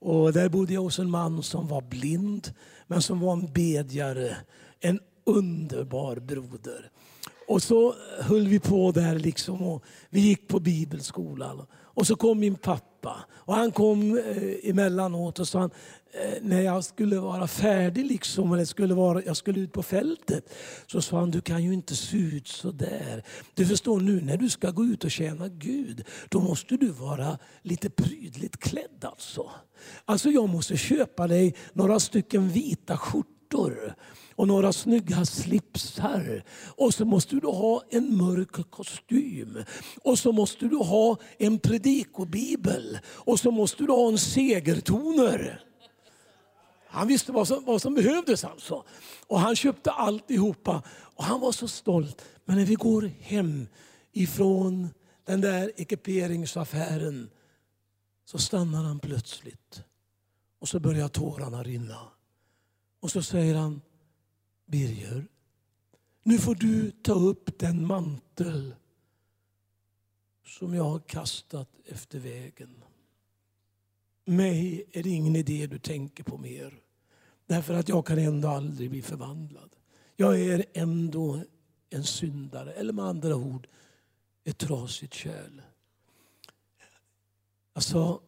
[0.00, 2.54] Och där bodde jag hos en man som var blind,
[2.86, 4.36] men som var en bedjare.
[4.80, 6.90] En underbar broder.
[7.48, 11.66] Och så höll vi på där liksom och vi gick på bibelskolan.
[11.72, 15.70] Och så kom min pappa och han kom eh, emellanåt och sa han,
[16.12, 20.54] eh, när jag skulle vara färdig liksom, eller skulle vara, jag skulle ut på fältet.
[20.86, 23.24] Så sa han, du kan ju inte se ut så där.
[23.54, 27.38] Du förstår nu när du ska gå ut och tjäna Gud, då måste du vara
[27.62, 29.50] lite prydligt klädd alltså.
[30.04, 33.94] Alltså jag måste köpa dig några stycken vita skjortor
[34.38, 36.44] och några snygga slipsar.
[36.76, 39.64] Och så måste du ha en mörk kostym.
[40.02, 42.98] Och så måste du ha en predikobibel.
[43.06, 45.64] Och så måste du ha en segertoner.
[46.86, 48.84] Han visste vad som, vad som behövdes alltså.
[49.26, 50.82] Och han köpte alltihopa.
[50.88, 52.24] Och han var så stolt.
[52.44, 53.66] Men när vi går hem
[54.12, 54.88] ifrån
[55.26, 57.30] den där ekiperingsaffären
[58.24, 59.82] så stannar han plötsligt.
[60.60, 61.98] Och så börjar tårarna rinna.
[63.00, 63.80] Och så säger han,
[64.68, 65.26] Birger,
[66.22, 68.74] nu får du ta upp den mantel
[70.46, 72.84] som jag har kastat efter vägen.
[74.24, 76.80] Mig är det ingen idé du tänker på mer.
[77.46, 79.76] Därför att jag kan ändå aldrig bli förvandlad.
[80.16, 81.42] Jag är ändå
[81.90, 83.68] en syndare, eller med andra ord
[84.44, 85.62] ett trasigt kärl.
[87.74, 88.20] Jag, sa,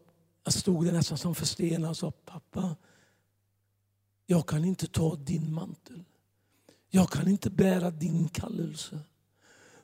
[0.44, 2.76] jag stod där nästan som förstenad och sa, pappa,
[4.26, 6.04] jag kan inte ta din mantel.
[6.90, 8.98] Jag kan inte bära din kallelse.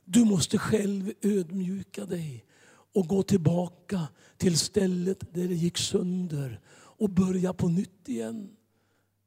[0.05, 2.45] Du måste själv ödmjuka dig
[2.93, 8.49] och gå tillbaka till stället där det gick sönder och börja på nytt igen.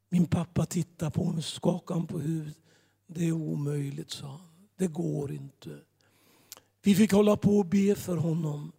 [0.09, 2.57] Min pappa tittade på mig, skakade på huvudet.
[3.07, 4.67] Det är omöjligt, sa han.
[4.77, 5.79] Det går inte.
[6.83, 8.71] Vi fick hålla på och be för honom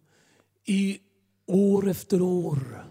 [0.65, 0.99] i
[1.45, 2.85] år efter år.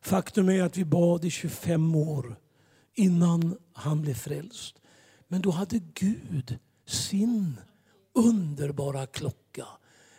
[0.00, 2.36] Faktum är att vi bad i 25 år
[2.94, 4.79] innan han blev frälst.
[5.32, 7.60] Men då hade Gud sin
[8.12, 9.66] underbara klocka.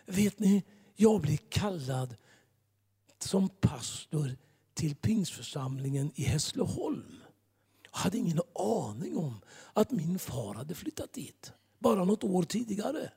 [0.06, 0.64] Vet ni,
[0.96, 2.16] jag blev kallad
[3.20, 4.38] som pastor
[4.74, 7.20] till pingsförsamlingen i Hässleholm.
[7.92, 9.42] Jag hade ingen aning om
[9.74, 13.12] att min far hade flyttat dit, bara något år tidigare.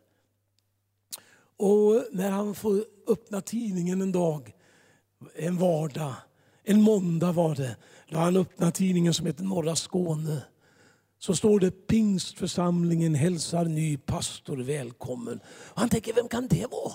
[1.57, 4.53] Och när han får öppna tidningen en dag,
[5.35, 6.15] en vardag,
[6.63, 7.77] en måndag var det,
[8.09, 10.43] då han öppnade tidningen som heter Norra Skåne
[11.25, 15.41] så står det pingstförsamlingen hälsar ny pastor välkommen.
[15.47, 16.95] Och han tänker, vem kan det vara?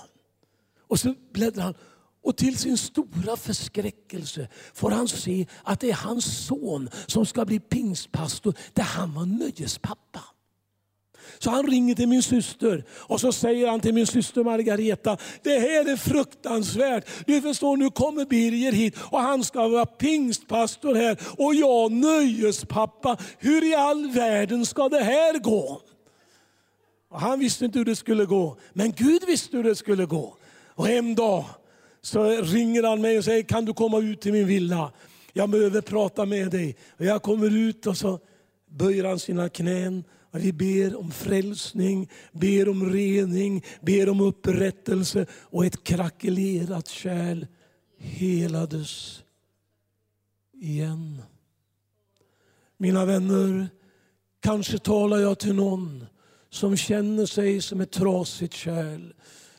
[0.88, 1.74] Och så bläddrar han
[2.22, 7.44] och till sin stora förskräckelse får han se att det är hans son som ska
[7.44, 10.20] bli pingstpastor där han var nöjespappa.
[11.42, 15.58] Så han ringer till min syster och så säger han till min syster Margareta, det
[15.58, 17.08] här är fruktansvärt.
[17.26, 23.16] Du förstår, nu kommer Birger hit och han ska vara pingstpastor här och jag nöjespappa.
[23.38, 25.80] Hur i all världen ska det här gå?
[27.10, 30.36] Och han visste inte hur det skulle gå, men Gud visste hur det skulle gå.
[30.74, 31.44] Och en dag
[32.02, 34.92] så ringer han mig och säger, kan du komma ut till min villa?
[35.32, 36.76] Jag behöver prata med dig.
[36.98, 38.18] Och jag kommer ut och så
[38.70, 45.66] böjer han sina knän vi ber om frälsning, ber om rening, ber om upprättelse och
[45.66, 47.46] ett krackelerat kärl
[47.98, 49.22] helades
[50.52, 51.22] igen.
[52.76, 53.68] Mina vänner,
[54.40, 56.06] kanske talar jag till någon
[56.50, 59.12] som känner sig som ett trasigt kärl.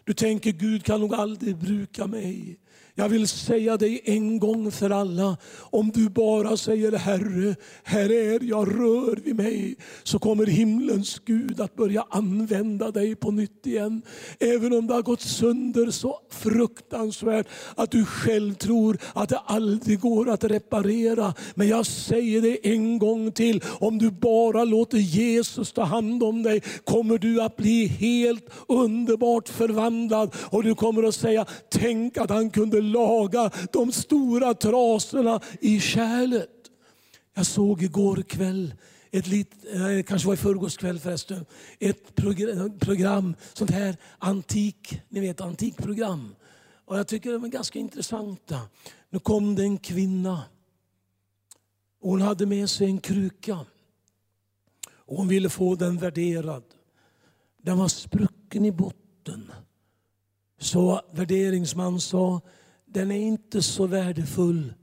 [0.03, 2.59] Du tänker Gud kan nog aldrig bruka mig.
[2.95, 8.43] Jag vill säga dig en gång för alla, om du bara säger Herre, här är
[8.43, 14.01] jag, rör vid mig, så kommer himlens Gud att börja använda dig på nytt igen.
[14.39, 19.99] Även om det har gått sönder så fruktansvärt att du själv tror att det aldrig
[19.99, 21.33] går att reparera.
[21.55, 26.43] Men jag säger det en gång till, om du bara låter Jesus ta hand om
[26.43, 32.29] dig kommer du att bli helt underbart förvandlad och du kommer att säga, tänk att
[32.29, 36.49] han kunde laga de stora trasorna i kärlet.
[37.33, 38.73] Jag såg igår kväll,
[39.11, 41.45] ett lit, eh, kanske var i förrgårs kväll förresten,
[41.79, 42.15] ett
[42.79, 46.35] program, sånt här antik, ni vet antikprogram.
[46.85, 48.59] Och jag tycker de är ganska intressanta.
[49.09, 50.43] Nu kom det en kvinna.
[52.01, 53.59] Hon hade med sig en kruka.
[54.89, 56.63] Och hon ville få den värderad.
[57.61, 59.51] Den var sprucken i botten.
[60.59, 62.41] Så värderingsman sa,
[62.93, 64.73] den är inte så värdefull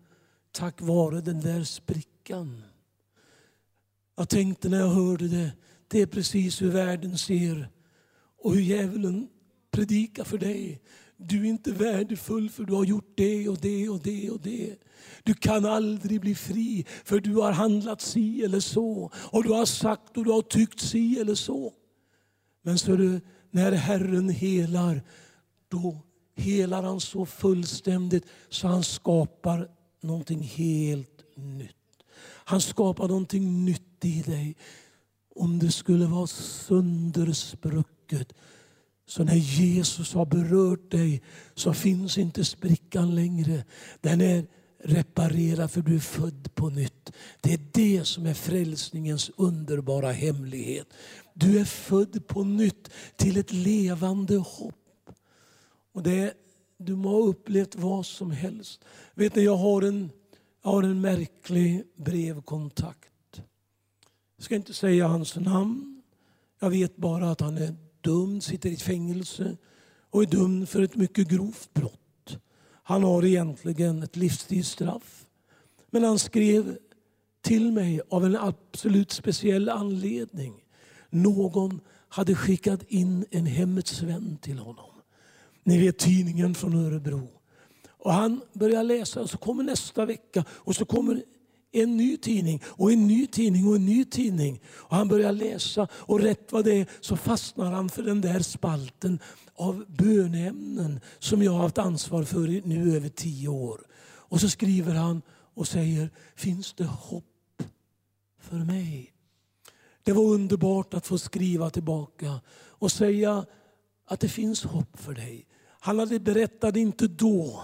[0.52, 2.62] tack vare den där sprickan.
[4.16, 5.52] Jag tänkte när jag hörde det,
[5.88, 7.68] det är precis hur världen ser
[8.38, 9.28] och hur djävulen
[9.70, 10.80] predikar för dig.
[11.16, 14.76] Du är inte värdefull för du har gjort det och det och det och det.
[15.22, 19.10] Du kan aldrig bli fri för du har handlat si eller så.
[19.14, 21.72] Och du har sagt och du har tyckt si eller så.
[22.62, 25.02] Men så du, när Herren helar,
[25.68, 26.02] då
[26.38, 29.68] helar han så fullständigt så han skapar
[30.00, 31.74] någonting helt nytt.
[32.44, 34.56] Han skapar någonting nytt i dig.
[35.34, 38.32] Om det skulle vara söndersprucket
[39.06, 41.22] så när Jesus har berört dig
[41.54, 43.64] så finns inte sprickan längre.
[44.00, 44.46] Den är
[44.84, 47.12] reparerad för du är född på nytt.
[47.40, 50.86] Det är det som är frälsningens underbara hemlighet.
[51.34, 54.87] Du är född på nytt till ett levande hopp.
[55.98, 56.34] Och det,
[56.76, 58.84] du må ha upplevt vad som helst.
[59.14, 60.10] Vet ni, jag har en,
[60.62, 63.42] jag har en märklig brevkontakt.
[64.36, 66.02] Jag ska inte säga hans namn.
[66.60, 69.56] Jag vet bara att han är dömd, sitter i fängelse
[70.10, 72.38] och är dömd för ett mycket grovt brott.
[72.82, 75.26] Han har egentligen ett livstidsstraff.
[75.90, 76.78] Men han skrev
[77.40, 80.64] till mig av en absolut speciell anledning.
[81.10, 84.97] Någon hade skickat in en Hemmets vän till honom.
[85.68, 87.28] Ni vet tidningen från Örebro.
[87.88, 91.22] Och han börjar läsa och så kommer nästa vecka och så kommer
[91.72, 94.60] en ny tidning och en ny tidning och en ny tidning.
[94.66, 98.40] Och han börjar läsa och rätt vad det är så fastnar han för den där
[98.40, 99.18] spalten
[99.54, 103.86] av bönämnen som jag har haft ansvar för i nu över tio år.
[104.00, 105.22] Och så skriver han
[105.54, 107.62] och säger, finns det hopp
[108.40, 109.12] för mig?
[110.02, 113.46] Det var underbart att få skriva tillbaka och säga
[114.06, 115.46] att det finns hopp för dig.
[115.80, 117.62] Han hade berättat inte då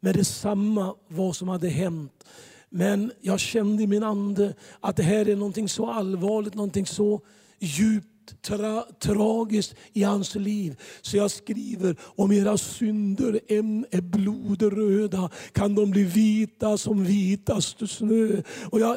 [0.00, 2.24] med detsamma vad som hade hänt.
[2.68, 7.20] Men jag kände i min ande att det här är någonting så allvarligt, någonting så
[7.58, 10.80] djupt tra tragiskt i hans liv.
[11.02, 17.86] Så jag skriver, om era synder än är blodröda kan de bli vita som vitaste
[17.86, 18.42] snö.
[18.70, 18.96] Och jag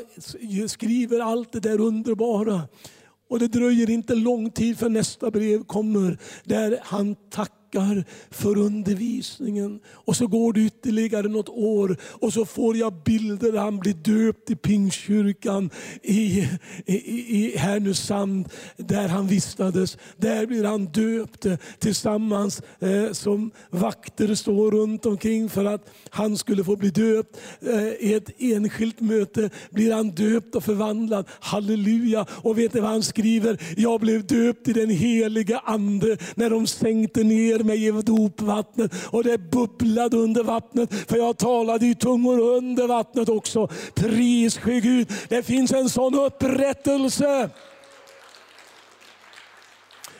[0.69, 2.61] skriver allt det där underbara.
[3.29, 8.57] Och det dröjer inte lång tid för nästa brev kommer där han tackar tackar för
[8.57, 9.79] undervisningen.
[9.93, 13.93] Och så går det ytterligare något år och så får jag bilder där han blir
[13.93, 15.69] döpt i Pingstkyrkan
[16.01, 16.47] i,
[16.85, 16.95] i,
[17.37, 19.97] i Härnösand där han vistades.
[20.17, 21.45] Där blir han döpt
[21.79, 27.37] tillsammans eh, som vakter står runt omkring för att han skulle få bli döpt.
[27.61, 31.25] Eh, I ett enskilt möte blir han döpt och förvandlad.
[31.39, 32.25] Halleluja!
[32.29, 33.57] Och vet ni vad han skriver?
[33.77, 39.23] Jag blev döpt i den heliga Ande när de sänkte ner mig i dopvattnet och
[39.23, 40.93] det bubblade under vattnet.
[41.09, 43.67] För jag talade i tungor under vattnet också.
[43.95, 45.11] Pris ske Gud.
[45.29, 47.49] Det finns en sån upprättelse.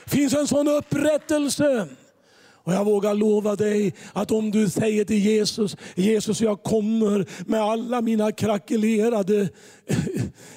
[0.03, 1.87] Det finns en sån upprättelse.
[2.63, 7.61] Och jag vågar lova dig att om du säger till Jesus, Jesus jag kommer med
[7.61, 9.49] alla mina krackelerade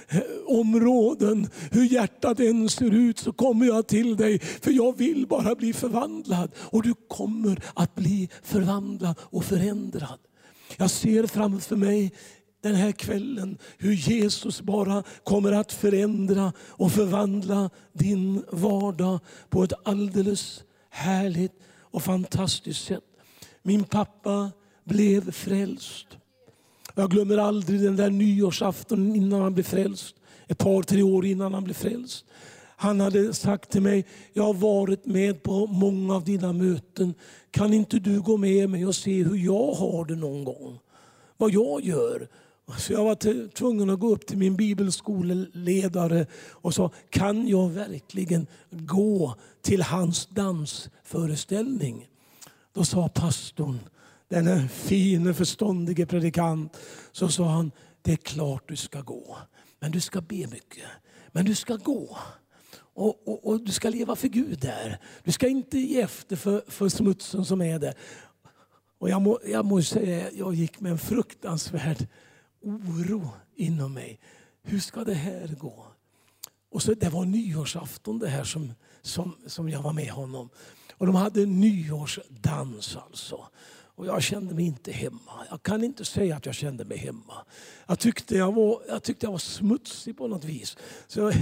[0.08, 4.38] eh, områden, hur hjärtat än ser ut så kommer jag till dig.
[4.38, 6.50] För jag vill bara bli förvandlad.
[6.56, 10.18] Och du kommer att bli förvandlad och förändrad.
[10.76, 12.12] Jag ser framför mig
[12.62, 19.18] den här kvällen hur Jesus bara kommer att förändra och förvandla din vardag
[19.50, 21.52] på ett alldeles härligt
[21.90, 23.04] och fantastiskt sätt.
[23.62, 24.50] Min pappa
[24.84, 26.06] blev frälst.
[26.94, 30.16] Jag glömmer aldrig den där nyårsafton innan han blev frälst.
[30.48, 32.24] Ett par, tre år innan han blev frälst.
[32.76, 37.14] Han hade sagt till mig, jag har varit med på många av dina möten.
[37.50, 40.78] Kan inte du gå med mig och se hur jag har det någon gång?
[41.36, 42.28] Vad jag gör?
[42.74, 48.46] Så jag var tvungen att gå upp till min bibelskoleledare och sa, kan jag verkligen
[48.70, 52.08] gå till hans dansföreställning?
[52.72, 53.78] Då sa pastorn,
[54.28, 56.76] denne fine förståndige predikant,
[57.12, 57.70] så sa han,
[58.02, 59.36] det är klart du ska gå.
[59.80, 60.84] Men du ska be mycket.
[61.32, 62.18] Men du ska gå.
[62.78, 64.98] Och, och, och, du ska leva för Gud där.
[65.24, 67.94] Du ska inte ge efter för, för smutsen som är där.
[68.98, 72.06] Och jag, må, jag måste säga, jag gick med en fruktansvärd
[72.66, 74.20] oro inom mig.
[74.62, 75.86] Hur ska det här gå?
[76.70, 80.48] Och så, det var nyårsafton det här som, som, som jag var med honom.
[80.92, 83.48] Och de hade nyårsdans alltså.
[83.96, 85.46] Och jag kände mig inte hemma.
[85.50, 87.34] Jag kan inte säga att jag kände mig hemma.
[87.86, 90.76] Jag tyckte jag var, jag tyckte jag var smutsig på något vis.
[91.06, 91.34] Så jag,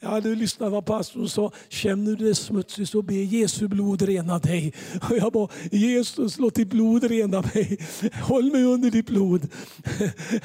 [0.00, 1.52] jag hade lyssnat på vad pastorn sa.
[1.68, 4.72] Känner du dig smutsig så be Jesu blod rena dig.
[5.10, 7.78] Och jag bara, Jesus låt ditt blod rena mig.
[8.22, 9.48] Håll mig under ditt blod.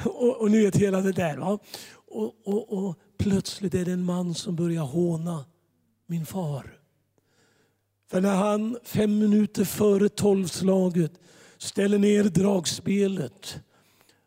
[0.04, 1.36] och, och ni vet hela det där.
[1.36, 1.58] Va?
[1.94, 5.44] Och, och, och plötsligt är det en man som börjar håna
[6.06, 6.78] min far.
[8.10, 11.12] För när han fem minuter före tolvslaget
[11.58, 13.60] ställer ner dragspelet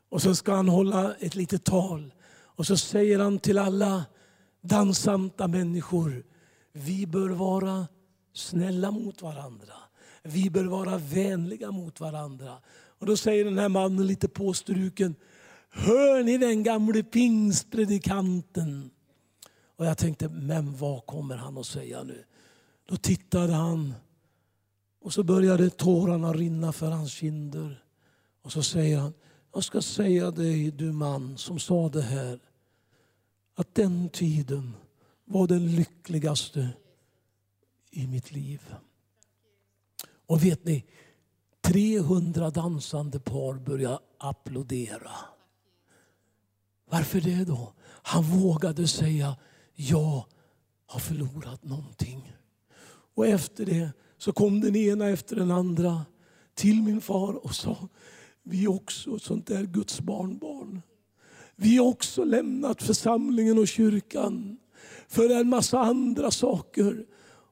[0.10, 2.14] och så ska han hålla ett litet tal.
[2.44, 4.06] Och så säger han till alla
[4.62, 6.24] dansanta människor,
[6.74, 7.88] vi bör vara
[8.34, 9.74] snälla mot varandra.
[10.24, 12.58] Vi bör vara vänliga mot varandra.
[13.00, 15.16] Och då säger den här mannen lite påstruken,
[15.70, 18.90] hör ni den gamle pingstpredikanten?
[19.76, 22.24] Och jag tänkte, men vad kommer han att säga nu?
[22.90, 23.94] Då tittade han
[25.02, 27.84] och så började tårarna rinna för hans kinder.
[28.42, 29.14] Och så säger han,
[29.54, 32.40] jag ska säga dig du man som sa det här.
[33.56, 34.74] att den tiden
[35.26, 36.70] var den lyckligaste
[37.92, 38.76] i mitt liv.
[40.26, 40.86] Och vet ni,
[41.62, 45.12] 300 dansande par började applådera.
[46.86, 47.74] Varför det då?
[47.84, 49.38] Han vågade säga,
[49.74, 50.26] jag
[50.86, 52.34] har förlorat någonting.
[53.16, 53.92] Och efter det
[54.22, 56.06] så kom den ena efter den andra
[56.56, 57.88] till min far och sa,
[58.44, 60.82] vi är också ett sånt där Guds barnbarn.
[61.56, 64.58] Vi har också lämnat församlingen och kyrkan
[65.08, 67.06] för en massa andra saker.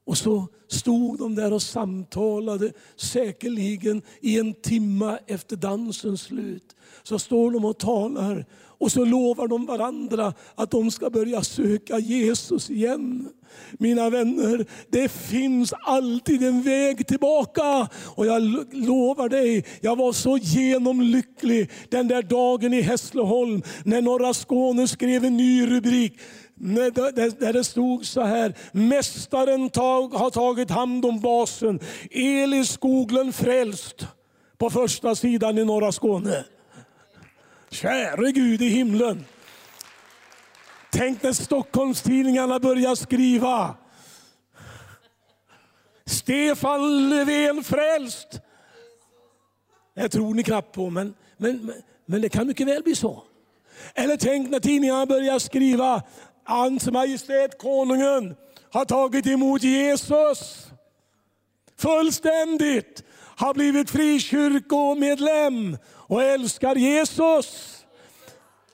[0.10, 6.76] Och så stod de där och samtalade, säkerligen i en timma efter dansens slut.
[7.04, 8.46] Så står de och talar
[8.80, 13.30] och så lovar de varandra att de ska börja söka Jesus igen.
[13.72, 17.88] Mina vänner, det finns alltid en väg tillbaka.
[18.16, 18.42] Och jag
[18.72, 25.26] lovar dig, jag var så genomlycklig den där dagen i Hässleholm när Norra Skåne skrev
[25.26, 26.14] en ny rubrik
[26.60, 31.80] där det stod så här, Mästaren tag, har tagit hand om basen.
[32.12, 34.08] Eli Skoglund frälst.
[34.58, 36.46] På första sidan i norra Skåne.
[37.70, 39.26] Käre Gud i himlen.
[40.92, 43.76] Tänk när Stockholmstidningarna börjar skriva.
[46.06, 48.42] Stefan Löfven frälst.
[49.96, 51.74] Det tror ni knappt på, men, men,
[52.06, 53.24] men det kan mycket väl bli så.
[53.94, 56.04] Eller tänk när tidningarna börjar skriva
[56.50, 58.36] Hans Majestät Konungen
[58.72, 60.68] har tagit emot Jesus
[61.78, 63.04] fullständigt,
[63.36, 67.76] har blivit frikyrkomedlem och älskar Jesus.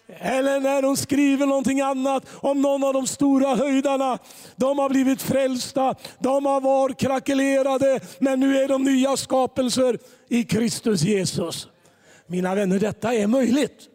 [0.07, 4.19] Eller när de skriver någonting annat om någon av de stora höjdarna.
[4.55, 9.99] De har blivit frälsta, de har varit krackelerade, men nu är de nya skapelser
[10.29, 11.67] i Kristus Jesus.
[12.27, 13.89] Mina vänner, detta är möjligt.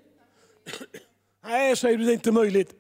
[1.47, 2.80] Nej, säger du, det är inte möjligt.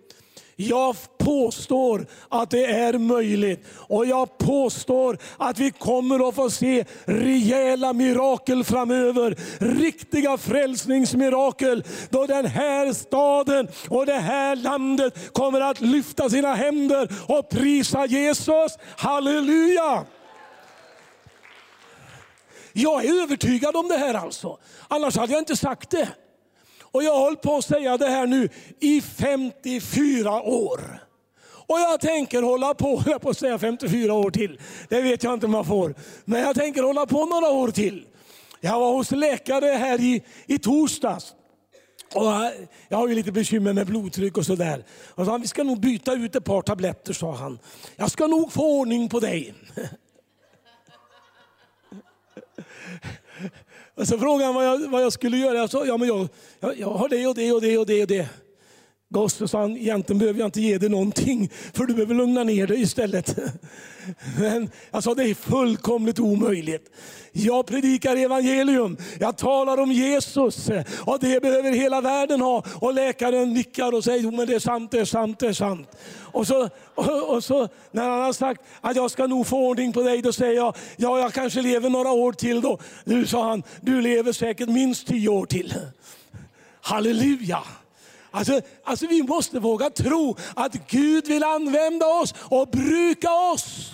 [0.68, 3.66] Jag påstår att det är möjligt.
[3.76, 9.36] Och jag påstår att vi kommer att få se rejäla mirakel framöver.
[9.58, 11.84] Riktiga frälsningsmirakel.
[12.10, 18.06] Då den här staden och det här landet kommer att lyfta sina händer och prisa
[18.06, 18.78] Jesus.
[18.96, 20.04] Halleluja!
[22.72, 24.58] Jag är övertygad om det här alltså.
[24.88, 26.08] Annars hade jag inte sagt det.
[26.92, 28.48] Och jag har hållit på att säga det här nu
[28.80, 31.00] i 54 år.
[31.70, 34.60] Och jag tänker hålla på, jag på att säga 54 år till.
[34.88, 35.94] Det vet jag inte om jag får.
[36.24, 38.06] Men jag tänker hålla på några år till.
[38.60, 41.34] Jag var hos läkare här i, i torsdags.
[42.14, 42.50] Och eh,
[42.88, 44.84] jag har ju lite bekymmer med blodtryck och sådär.
[45.14, 47.58] Och sa, vi ska nog byta ut ett par tabletter, sa han.
[47.96, 49.54] Jag ska nog få ordning på dig.
[53.94, 55.58] Och så frågade han vad jag, vad jag skulle göra.
[55.58, 56.28] Jag sa, ja, men jag,
[56.60, 58.02] jag, jag har det och det och det och det.
[58.02, 58.28] Och det.
[59.12, 62.66] Gosse sa han, egentligen behöver jag inte ge dig någonting, för du behöver lugna ner
[62.66, 63.36] dig istället.
[64.38, 66.90] Men jag sa, det är fullkomligt omöjligt.
[67.32, 72.64] Jag predikar evangelium, jag talar om Jesus och det behöver hela världen ha.
[72.74, 75.52] Och läkaren nickar och säger, jo men det är sant, det är sant, det är
[75.52, 75.88] sant.
[76.20, 79.92] Och så, och, och så när han har sagt att jag ska nog få ordning
[79.92, 82.78] på dig, då säger jag, ja jag kanske lever några år till då.
[83.04, 85.74] Nu sa han, du lever säkert minst tio år till.
[86.80, 87.58] Halleluja!
[88.30, 93.92] Alltså, alltså vi måste våga tro att Gud vill använda oss och bruka oss.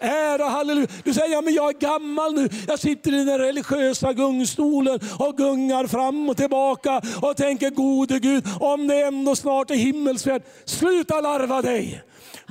[0.00, 0.86] Ära, halleluja.
[1.04, 2.48] Du säger, ja, men jag är gammal nu.
[2.66, 8.44] Jag sitter i den religiösa gungstolen och gungar fram och tillbaka och tänker, gode Gud,
[8.60, 10.42] om det ändå snart är himmelsfärd.
[10.64, 12.02] Sluta larva dig.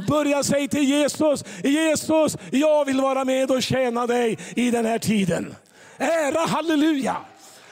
[0.08, 5.00] Börja säga till Jesus, Jesus, jag vill vara med och tjäna dig i den här
[5.00, 5.56] tiden.
[5.98, 7.16] Ära, halleluja.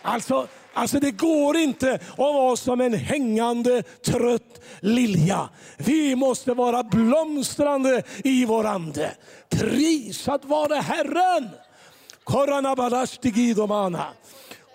[0.01, 0.47] Alltså,
[0.77, 5.49] Alltså det går inte att vara som en hängande trött lilja.
[5.77, 9.11] Vi måste vara blomstrande i vår ande.
[9.49, 11.49] Prisad vare Herren!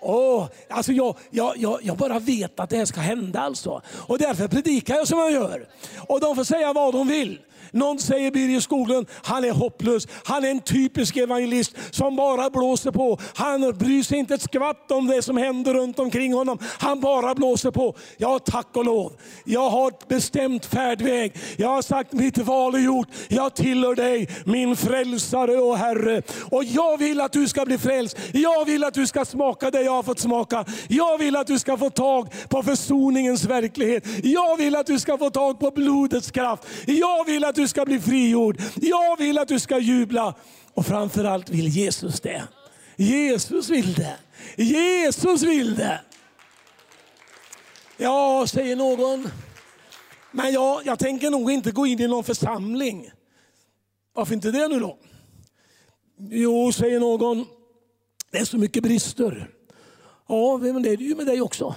[0.01, 3.39] Oh, alltså jag, jag, jag, jag, bara vet att det här ska hända.
[3.39, 3.81] Alltså.
[4.07, 5.67] Och därför predikar jag som jag gör.
[6.07, 7.39] Och de får säga vad de vill.
[7.71, 10.07] Någon säger Birger Skoglund, han är hopplös.
[10.23, 13.19] Han är en typisk evangelist som bara blåser på.
[13.35, 16.57] Han bryr sig inte ett skvatt om det som händer runt omkring honom.
[16.79, 17.95] Han bara blåser på.
[18.17, 19.13] Ja, tack och lov.
[19.45, 21.33] Jag har bestämt färdväg.
[21.57, 23.07] Jag har sagt mitt val är gjort.
[23.27, 26.21] Jag tillhör dig, min frälsare och Herre.
[26.51, 28.17] Och jag vill att du ska bli frälst.
[28.33, 30.65] Jag vill att du ska smaka det jag har fått smaka.
[30.87, 34.03] Jag vill att du ska få tag på försoningens verklighet.
[34.23, 36.63] Jag vill att du ska få tag på blodets kraft.
[36.85, 38.61] Jag vill att du ska bli frigjord.
[38.75, 40.35] Jag vill att du ska jubla.
[40.73, 42.43] Och framförallt vill Jesus det.
[42.95, 44.17] Jesus vill det.
[44.55, 46.01] Jesus vill det.
[47.97, 49.29] Ja, säger någon.
[50.31, 53.11] Men jag, jag tänker nog inte gå in i någon församling.
[54.13, 54.97] Varför inte det nu då?
[56.17, 57.45] Jo, säger någon,
[58.31, 59.51] det är så mycket brister.
[60.27, 61.75] Ja, men det är det ju med dig också.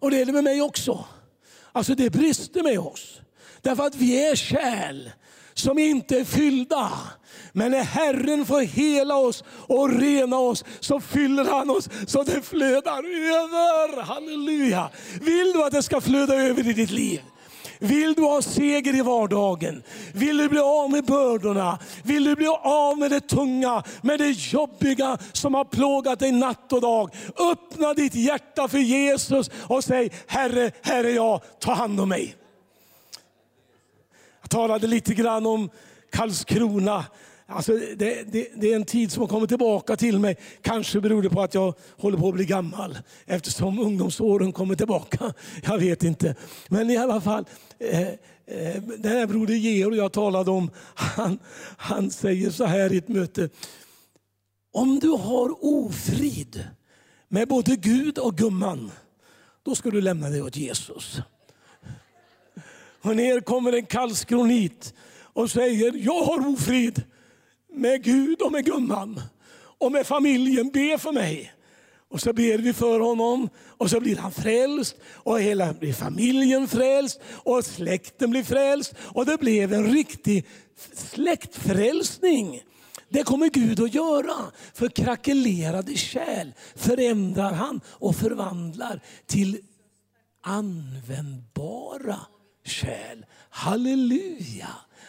[0.00, 1.04] Och det är det med mig också.
[1.72, 3.20] Alltså det brister med oss.
[3.66, 5.10] Därför att vi är kärl
[5.54, 6.92] som inte är fyllda.
[7.52, 12.42] Men när Herren får hela oss och rena oss så fyller han oss så det
[12.42, 14.02] flödar över.
[14.02, 14.90] Halleluja!
[15.20, 17.20] Vill du att det ska flöda över i ditt liv?
[17.78, 19.82] Vill du ha seger i vardagen?
[20.14, 21.78] Vill du bli av med bördorna?
[22.04, 26.72] Vill du bli av med det tunga, med det jobbiga som har plågat dig natt
[26.72, 27.10] och dag?
[27.52, 32.36] Öppna ditt hjärta för Jesus och säg, Herre, här är jag, ta hand om mig.
[34.46, 35.70] Jag talade lite grann om
[36.10, 37.04] Karlskrona.
[37.46, 40.36] Alltså det, det, det, är en tid som har kommit tillbaka till mig.
[40.62, 45.32] Kanske beror det på att jag håller på att bli gammal eftersom ungdomsåren kommer tillbaka.
[45.62, 46.34] Jag vet inte.
[46.68, 47.44] Men i alla fall,
[47.78, 51.38] eh, eh, den här broder Georg jag talade om, han,
[51.76, 53.48] han säger så här i ett möte.
[54.72, 56.64] Om du har ofrid
[57.28, 58.90] med både Gud och gumman,
[59.62, 61.20] då ska du lämna dig åt Jesus.
[63.06, 67.02] Och ner kommer en kallskronit och säger, jag har ofrid
[67.72, 69.20] med Gud och med gumman
[69.78, 70.70] och med familjen.
[70.70, 71.52] Be för mig.
[72.08, 76.68] Och så ber vi för honom och så blir han frälst och hela blir familjen
[76.68, 80.46] frälst och släkten blir frälst och det blev en riktig
[80.94, 82.62] släktfrälsning.
[83.08, 84.34] Det kommer Gud att göra.
[84.74, 89.58] För krackelerade kärl förändrar han och förvandlar till
[90.42, 92.20] användbara
[92.66, 93.26] själ.
[93.50, 94.68] Halleluja!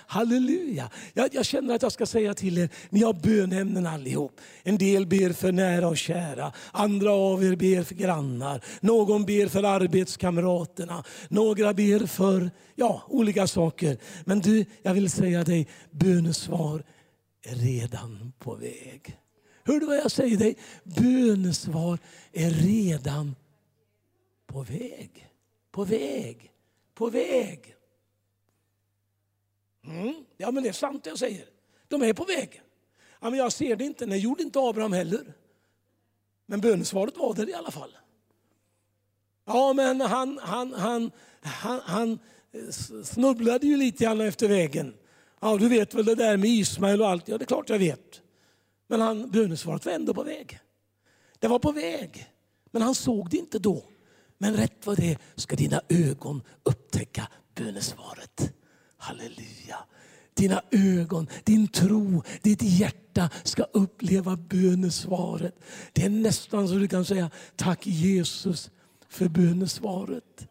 [0.09, 0.89] Halleluja!
[1.13, 4.41] Jag, jag, känner att jag ska säga till er, ni har bönämnen allihop.
[4.63, 9.47] En del ber för nära och kära, andra av er ber för grannar, någon ber
[9.47, 13.97] för arbetskamraterna, några ber för ja, olika saker.
[14.25, 16.83] Men du, jag vill säga dig, bönesvar
[17.43, 19.17] är redan på väg.
[19.63, 20.55] Hör du vad jag säger dig?
[20.83, 21.99] Bönesvar
[22.33, 23.35] är redan
[24.47, 25.27] på väg.
[25.71, 26.51] På väg.
[26.97, 27.75] På väg.
[29.83, 30.25] Mm.
[30.37, 31.45] Ja, men det är sant det jag säger.
[31.87, 32.61] De är på väg.
[33.19, 34.05] Ja, men jag ser det inte.
[34.05, 35.33] Det gjorde inte Abraham heller.
[36.45, 37.97] Men bönesvaret var där i alla fall.
[39.45, 42.19] Ja, men han, han, han, han, han
[42.51, 42.69] eh,
[43.03, 44.93] snubblade ju lite grann efter vägen.
[45.39, 47.27] Ja, du vet väl det där med Ismael och allt.
[47.27, 48.21] Ja, det är klart jag vet.
[48.87, 50.59] Men han, bönesvaret var ändå på väg.
[51.39, 52.31] Det var på väg.
[52.71, 53.83] Men han såg det inte då.
[54.37, 58.53] Men rätt vad det ska dina ögon upptäcka bönesvaret.
[58.97, 59.77] Halleluja.
[60.33, 65.55] Dina ögon, din tro, ditt hjärta ska uppleva bönesvaret.
[65.93, 68.71] Det är nästan så du kan säga tack Jesus
[69.09, 70.47] för bönesvaret.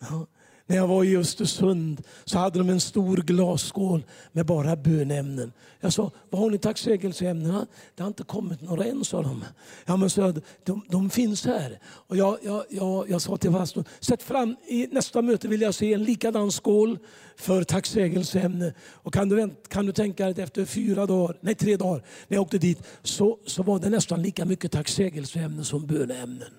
[0.00, 0.26] Ja.
[0.66, 5.52] När jag var i Östersund så hade de en stor glasskål med bara bönämnen.
[5.80, 7.66] Jag sa, vad har ni tacksägelseämnena?
[7.94, 9.44] Det har inte kommit några än, sa de.
[9.86, 10.34] Ja, men så,
[10.64, 11.78] de, de finns här.
[11.84, 15.74] Och jag, jag, jag, jag sa till pastorn, sätt fram, i nästa möte vill jag
[15.74, 16.98] se en likadan skål
[17.36, 18.74] för tacksägelseämne.
[18.90, 22.36] Och kan du, kan du tänka dig att efter fyra dagar, nej tre dagar, när
[22.36, 26.52] jag åkte dit så, så var det nästan lika mycket tacksägelseämnen som bönämnen.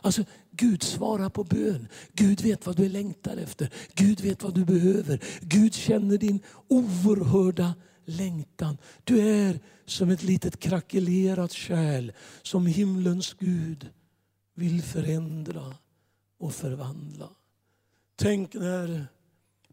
[0.00, 0.22] Alltså,
[0.56, 1.88] Gud svarar på bön.
[2.12, 3.70] Gud vet vad du längtar efter.
[3.94, 5.20] Gud vet vad du behöver.
[5.40, 7.74] Gud känner din oerhörda
[8.04, 8.78] längtan.
[9.04, 13.90] Du är som ett litet krackelerat kärl som himlens Gud
[14.54, 15.74] vill förändra
[16.38, 17.28] och förvandla.
[18.16, 19.06] Tänk när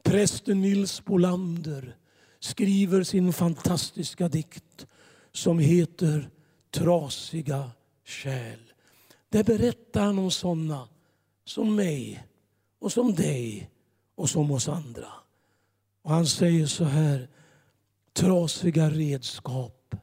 [0.03, 1.95] prästen Nils Bolander
[2.39, 4.88] skriver sin fantastiska dikt
[5.32, 6.29] som heter
[6.71, 7.71] Trasiga
[8.05, 8.70] kärl.
[9.32, 10.88] Där berättar han om sådana
[11.45, 12.27] som mig
[12.79, 13.69] och som dig
[14.15, 15.07] och som oss andra.
[16.01, 17.27] Och han säger så här,
[18.13, 19.95] trasiga redskap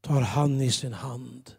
[0.00, 1.50] tar han i sin hand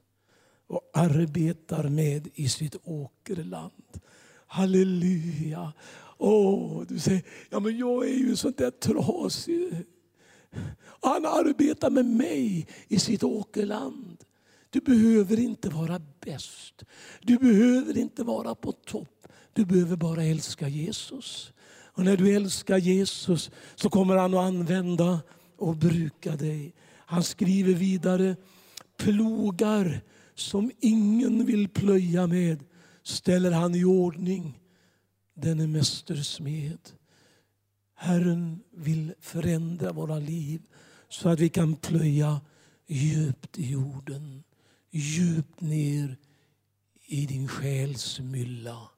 [0.67, 4.01] och arbetar med i sitt åkerland.
[4.47, 5.73] Halleluja!
[6.17, 9.85] Åh, du säger, ja men jag är ju sånt där trasig.
[11.01, 14.23] Han arbetar med mig i sitt åkerland.
[14.73, 16.83] Du behöver inte vara bäst.
[17.21, 19.27] Du behöver inte vara på topp.
[19.53, 21.53] Du behöver bara älska Jesus.
[21.93, 25.19] Och när du älskar Jesus så kommer han att använda
[25.57, 26.73] och bruka dig.
[27.05, 28.35] Han skriver vidare,
[28.97, 30.01] plogar
[30.35, 32.63] som ingen vill plöja med
[33.03, 34.59] ställer han i ordning.
[35.33, 36.79] Den är mästersmed.
[37.95, 40.61] Herren vill förändra våra liv
[41.09, 42.41] så att vi kan plöja
[42.87, 44.43] djupt i jorden
[44.93, 46.17] djupt ner
[47.05, 48.89] i din själs mylla.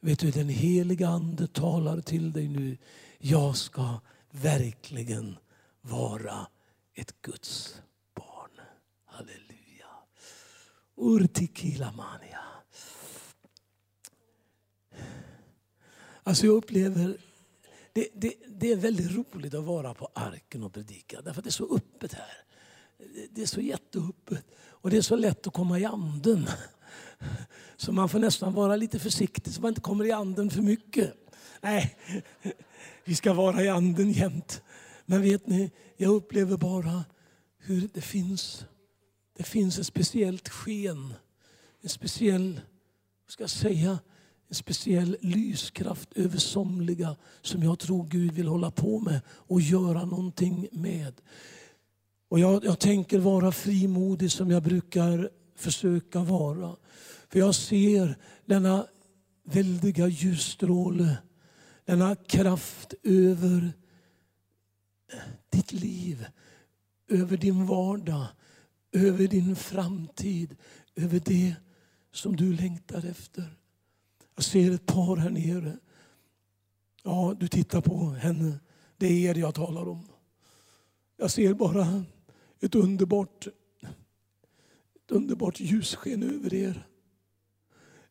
[0.00, 2.76] Vet du, den heliga Ande talar till dig nu.
[3.18, 5.38] Jag ska verkligen
[5.80, 6.46] vara
[6.94, 7.82] ett Guds
[8.14, 8.50] barn.
[9.04, 9.86] Halleluja.
[10.96, 12.40] Urtikilamania.
[16.22, 17.16] Alltså jag upplever,
[17.92, 21.22] det, det, det är väldigt roligt att vara på arken och predika.
[21.22, 22.44] Därför att det är så öppet här.
[23.30, 24.44] Det är så jätteöppet.
[24.84, 26.48] Och det är så lätt att komma i anden.
[27.76, 31.14] Så man får nästan vara lite försiktig så man inte kommer i anden för mycket.
[31.60, 31.96] Nej,
[33.04, 34.62] vi ska vara i anden jämt.
[35.06, 37.04] Men vet ni, jag upplever bara
[37.58, 38.64] hur det finns,
[39.36, 41.14] det finns ett speciellt sken.
[41.82, 42.60] En speciell,
[43.28, 43.98] ska jag säga,
[44.48, 50.04] en speciell lyskraft över somliga som jag tror Gud vill hålla på med och göra
[50.04, 51.20] någonting med.
[52.34, 56.76] Och jag, jag tänker vara frimodig som jag brukar försöka vara.
[57.28, 58.86] För jag ser denna
[59.44, 61.18] väldiga ljusstråle,
[61.84, 63.72] denna kraft över
[65.50, 66.26] ditt liv,
[67.08, 68.26] över din vardag,
[68.92, 70.56] över din framtid,
[70.94, 71.54] över det
[72.12, 73.56] som du längtar efter.
[74.34, 75.78] Jag ser ett par här nere.
[77.02, 78.58] Ja, du tittar på henne.
[78.96, 80.08] Det är er jag talar om.
[81.16, 82.04] Jag ser bara
[82.64, 83.46] ett underbart,
[85.04, 86.86] ett underbart ljussken över er.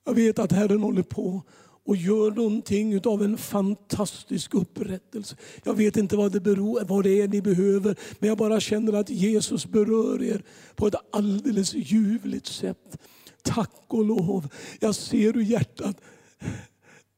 [0.06, 1.42] Jag vet att Herren håller på
[1.86, 5.36] och gör någonting av en fantastisk upprättelse.
[5.64, 8.94] Jag vet inte vad det, beror, vad det är ni behöver, men jag bara känner
[8.94, 10.44] att Jesus berör er
[10.76, 12.98] på ett alldeles ljuvligt sätt.
[13.42, 14.48] Tack och lov.
[14.80, 16.02] Jag ser hur hjärtat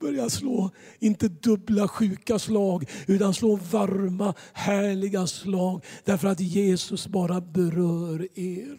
[0.05, 5.85] börja slå, inte dubbla sjuka slag, utan slå varma, härliga slag.
[6.03, 8.77] Därför att Jesus bara berör er.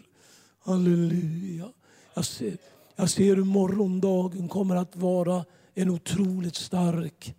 [0.59, 1.69] Halleluja.
[2.13, 2.57] Jag ser,
[2.95, 7.35] jag ser hur morgondagen kommer att vara en otroligt stark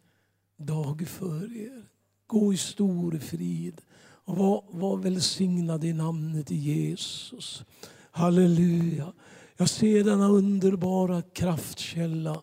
[0.57, 1.83] dag för er.
[2.27, 3.81] Gå i stor frid
[4.25, 7.65] och var, var välsignad i namnet Jesus.
[8.11, 9.13] Halleluja.
[9.57, 12.43] Jag ser denna underbara kraftkälla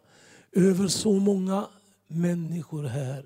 [0.56, 1.68] över så många
[2.08, 3.26] människor här.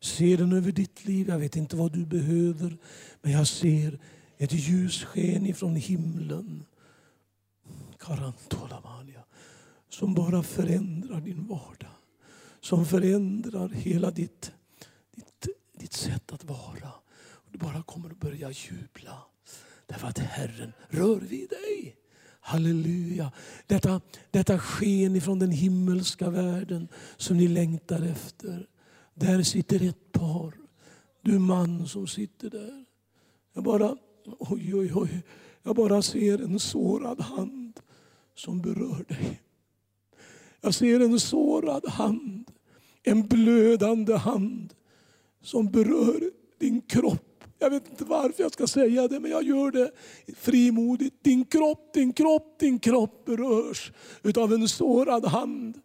[0.00, 1.28] Ser den över ditt liv.
[1.28, 2.76] Jag vet inte vad du behöver,
[3.22, 3.98] men jag ser
[4.36, 6.64] ett ljussken ifrån himlen.
[7.98, 9.24] Karantolamania.
[9.88, 11.90] Som bara förändrar din vardag.
[12.60, 14.52] Som förändrar hela ditt,
[15.14, 15.46] ditt,
[15.78, 16.92] ditt sätt att vara.
[17.50, 19.22] Du bara kommer att börja jubla.
[19.86, 21.96] Därför att Herren rör vid dig.
[22.48, 23.32] Halleluja.
[23.66, 28.66] Detta, detta sken ifrån den himmelska världen som ni längtar efter.
[29.14, 30.54] Där sitter ett par.
[31.22, 32.84] Du man som sitter där.
[33.52, 33.96] Jag bara,
[34.38, 35.22] oj, oj, oj.
[35.62, 37.80] Jag bara ser en sårad hand
[38.34, 39.40] som berör dig.
[40.60, 42.50] Jag ser en sårad hand.
[43.02, 44.74] En blödande hand
[45.42, 47.27] som berör din kropp
[47.58, 49.90] jag vet inte varför jag ska säga det, men jag gör det
[50.36, 51.24] frimodigt.
[51.24, 53.92] Din kropp, din kropp, din kropp berörs
[54.22, 55.80] utav en sårad hand.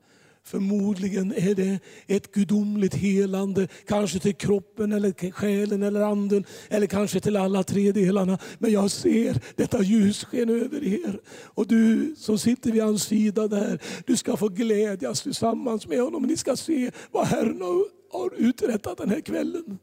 [0.45, 7.19] Förmodligen är det ett gudomligt helande, kanske till kroppen, eller själen eller anden, eller kanske
[7.19, 8.37] till alla tre delarna.
[8.57, 11.19] Men jag ser detta ljussken över er.
[11.43, 16.23] Och du som sitter vid hans sida där, du ska få glädjas tillsammans med honom.
[16.23, 17.61] Ni ska se vad Herren
[18.11, 19.79] har uträttat den här kvällen.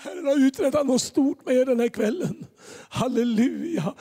[0.00, 2.46] Herren har uträttat något stort med er den här kvällen.
[2.88, 3.94] Halleluja.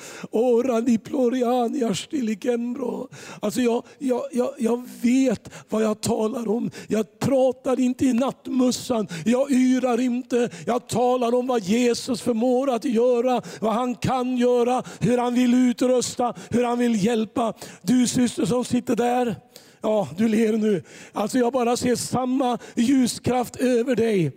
[3.39, 6.71] Alltså jag, jag, jag, jag vet vad jag talar om.
[6.87, 9.07] Jag pratar inte i nattmussan.
[9.25, 10.49] Jag yrar inte.
[10.65, 13.41] Jag talar om vad Jesus förmår att göra.
[13.59, 14.83] Vad han kan göra.
[14.99, 16.33] Hur han vill utrusta.
[16.49, 17.53] Hur han vill hjälpa.
[17.81, 19.35] Du syster som sitter där.
[19.81, 20.83] Ja, du ler nu.
[21.13, 24.31] Alltså jag bara ser samma ljuskraft över dig.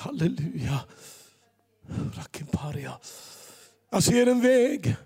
[0.00, 0.80] Halleluja.
[3.90, 4.96] Jag ser en väg.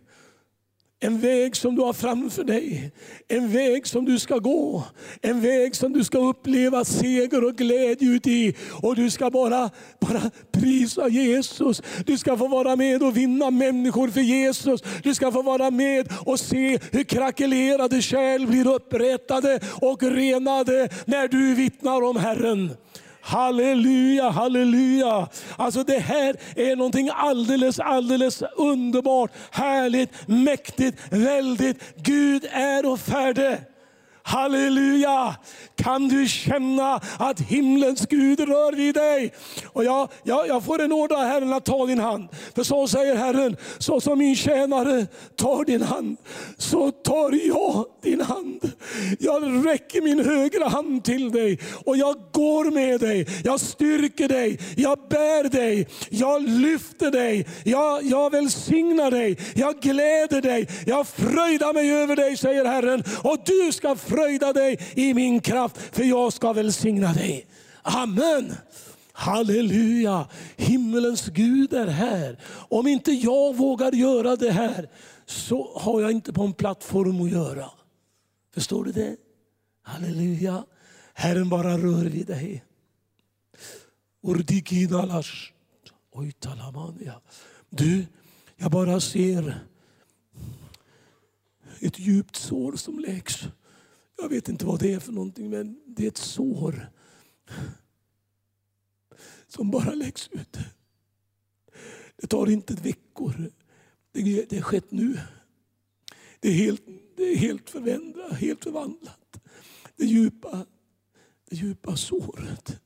[1.01, 2.93] En väg som du har framför dig.
[3.29, 4.85] En väg som du ska gå.
[5.23, 8.55] En väg som du ska uppleva seger och glädje ut i.
[8.83, 9.71] Och du ska bara,
[10.01, 11.83] bara prisa Jesus.
[12.07, 14.83] Du ska få vara med och vinna människor för Jesus.
[15.03, 21.29] Du ska få vara med och se hur krackelerade kärl blir upprättade och renade när
[21.29, 22.71] du vittnar om Herren.
[23.27, 25.29] Halleluja, halleluja.
[25.57, 31.97] Alltså det här är någonting alldeles, alldeles underbart, härligt, mäktigt, väldigt.
[31.97, 33.57] Gud är och färdig.
[34.27, 35.37] Halleluja!
[35.77, 39.33] Kan du känna att himlens Gud rör vid dig?
[39.67, 42.29] Och jag, jag, jag får en order av Herren att ta din hand.
[42.55, 45.07] För så säger Herren, så som min tjänare
[45.37, 46.17] tar din hand,
[46.59, 48.73] så tar jag din hand.
[49.21, 53.27] Jag räcker min högra hand till dig och jag går med dig.
[53.45, 60.41] Jag styrker dig, jag bär dig, jag lyfter dig, jag, jag välsignar dig, jag gläder
[60.43, 63.05] dig, jag fröjdar mig över dig, säger Herren.
[63.23, 67.47] Och du ska fröjda dig i min kraft, för jag ska välsigna dig.
[67.83, 68.55] Amen.
[69.13, 72.39] Halleluja, himmelens Gud är här.
[72.69, 74.89] Om inte jag vågar göra det här
[75.27, 77.71] så har jag inte på en plattform att göra.
[78.55, 79.17] Förstår du det?
[79.83, 80.65] Halleluja.
[81.15, 82.65] Herren bara rör vid dig.
[87.71, 88.07] Du,
[88.57, 89.65] jag bara ser
[91.81, 93.49] ett djupt sår som läks.
[94.17, 96.91] Jag vet inte vad det är för någonting, men det är ett sår
[99.47, 100.57] som bara läggs ut.
[102.17, 103.51] Det tar inte veckor.
[104.13, 105.21] Det, det är skett nu.
[106.41, 106.83] Det är helt,
[107.17, 109.41] det är helt förändrat, helt förvandlat.
[109.97, 110.67] Det djupa,
[111.51, 112.81] det djupa såret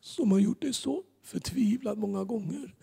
[0.00, 2.74] som har gjort dig så förtvivlad många gånger.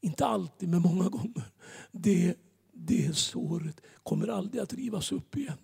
[0.00, 1.50] Inte alltid, men många gånger.
[1.92, 2.34] Det,
[2.72, 5.58] det såret kommer aldrig att rivas upp igen.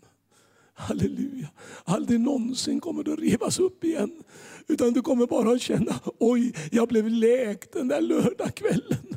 [0.75, 1.49] Halleluja.
[1.85, 4.23] Aldrig någonsin kommer du att rivas upp igen.
[4.67, 9.17] Utan du kommer bara att känna, oj, jag blev läkt den där lördagskvällen.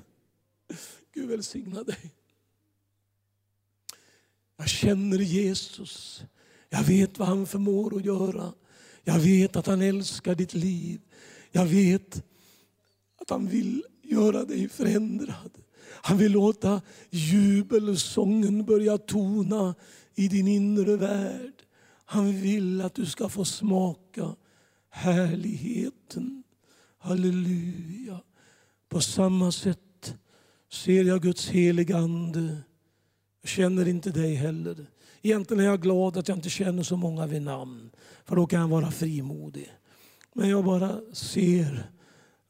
[1.13, 2.11] Gud välsigna dig.
[4.57, 6.23] Jag känner Jesus.
[6.69, 8.53] Jag vet vad han förmår att göra.
[9.03, 11.01] Jag vet att han älskar ditt liv.
[11.51, 12.23] Jag vet
[13.21, 15.51] att han vill göra dig förändrad.
[15.87, 19.75] Han vill låta jubelsången börja tona
[20.15, 21.53] i din inre värld.
[22.05, 24.35] Han vill att du ska få smaka
[24.89, 26.43] härligheten.
[26.97, 28.19] Halleluja.
[28.89, 30.15] På samma sätt
[30.71, 32.57] ser jag Guds heliga Ande.
[33.41, 34.85] Jag känner inte dig heller.
[35.21, 37.89] Egentligen är jag glad att jag inte känner så många vid namn.
[38.25, 39.71] För då kan jag vara frimodig.
[40.33, 41.91] Men jag bara ser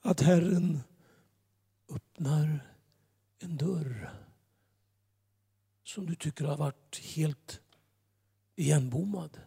[0.01, 0.79] att Herren
[1.89, 2.59] öppnar
[3.39, 3.84] en dörr
[5.95, 7.59] som du tycker har varit helt
[8.55, 9.37] igenbommad.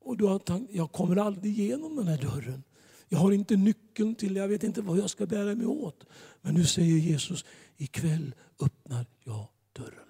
[0.00, 2.62] Och du har tänkt, jag kommer aldrig igenom den här dörren.
[3.08, 6.04] Jag har inte nyckeln till jag vet inte vad jag ska bära mig åt.
[6.40, 7.44] Men nu säger Jesus,
[7.76, 10.08] ikväll öppnar jag dörren.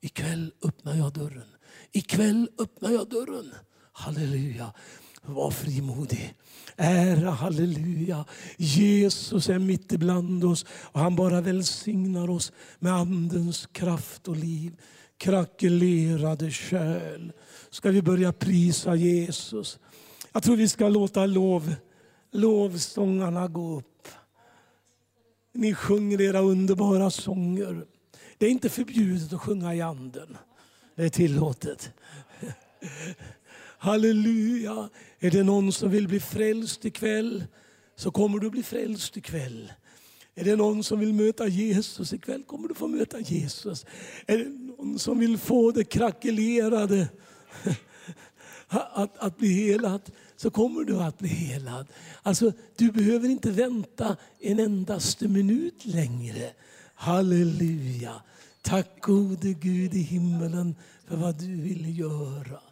[0.00, 1.48] Ikväll öppnar jag dörren.
[1.92, 3.54] Ikväll öppnar jag dörren.
[3.92, 4.72] Halleluja.
[5.26, 6.34] Var frimodig.
[6.76, 8.24] Ära, halleluja.
[8.56, 14.72] Jesus är mitt ibland oss och han bara välsignar oss med Andens kraft och liv.
[15.16, 17.32] Krackelerade kärl.
[17.70, 19.78] Ska vi börja prisa Jesus?
[20.32, 21.74] Jag tror vi ska låta lov,
[22.32, 24.08] lovsångarna gå upp.
[25.54, 27.86] Ni sjunger era underbara sånger.
[28.38, 30.36] Det är inte förbjudet att sjunga i anden.
[30.94, 31.92] Det är tillåtet.
[33.82, 34.88] Halleluja!
[35.18, 37.44] Är det någon som vill bli frälst ikväll
[37.96, 39.72] så kommer du bli frälst ikväll.
[40.34, 43.86] Är det någon som vill möta Jesus ikväll kommer du få möta Jesus.
[44.26, 47.08] Är det någon som vill få det krackelerade
[48.68, 51.86] att, att bli helad så kommer du att bli helad.
[52.22, 56.50] Alltså, du behöver inte vänta en endaste minut längre.
[56.94, 58.22] Halleluja!
[58.62, 60.74] Tack gode Gud i himmelen
[61.08, 62.71] för vad du vill göra.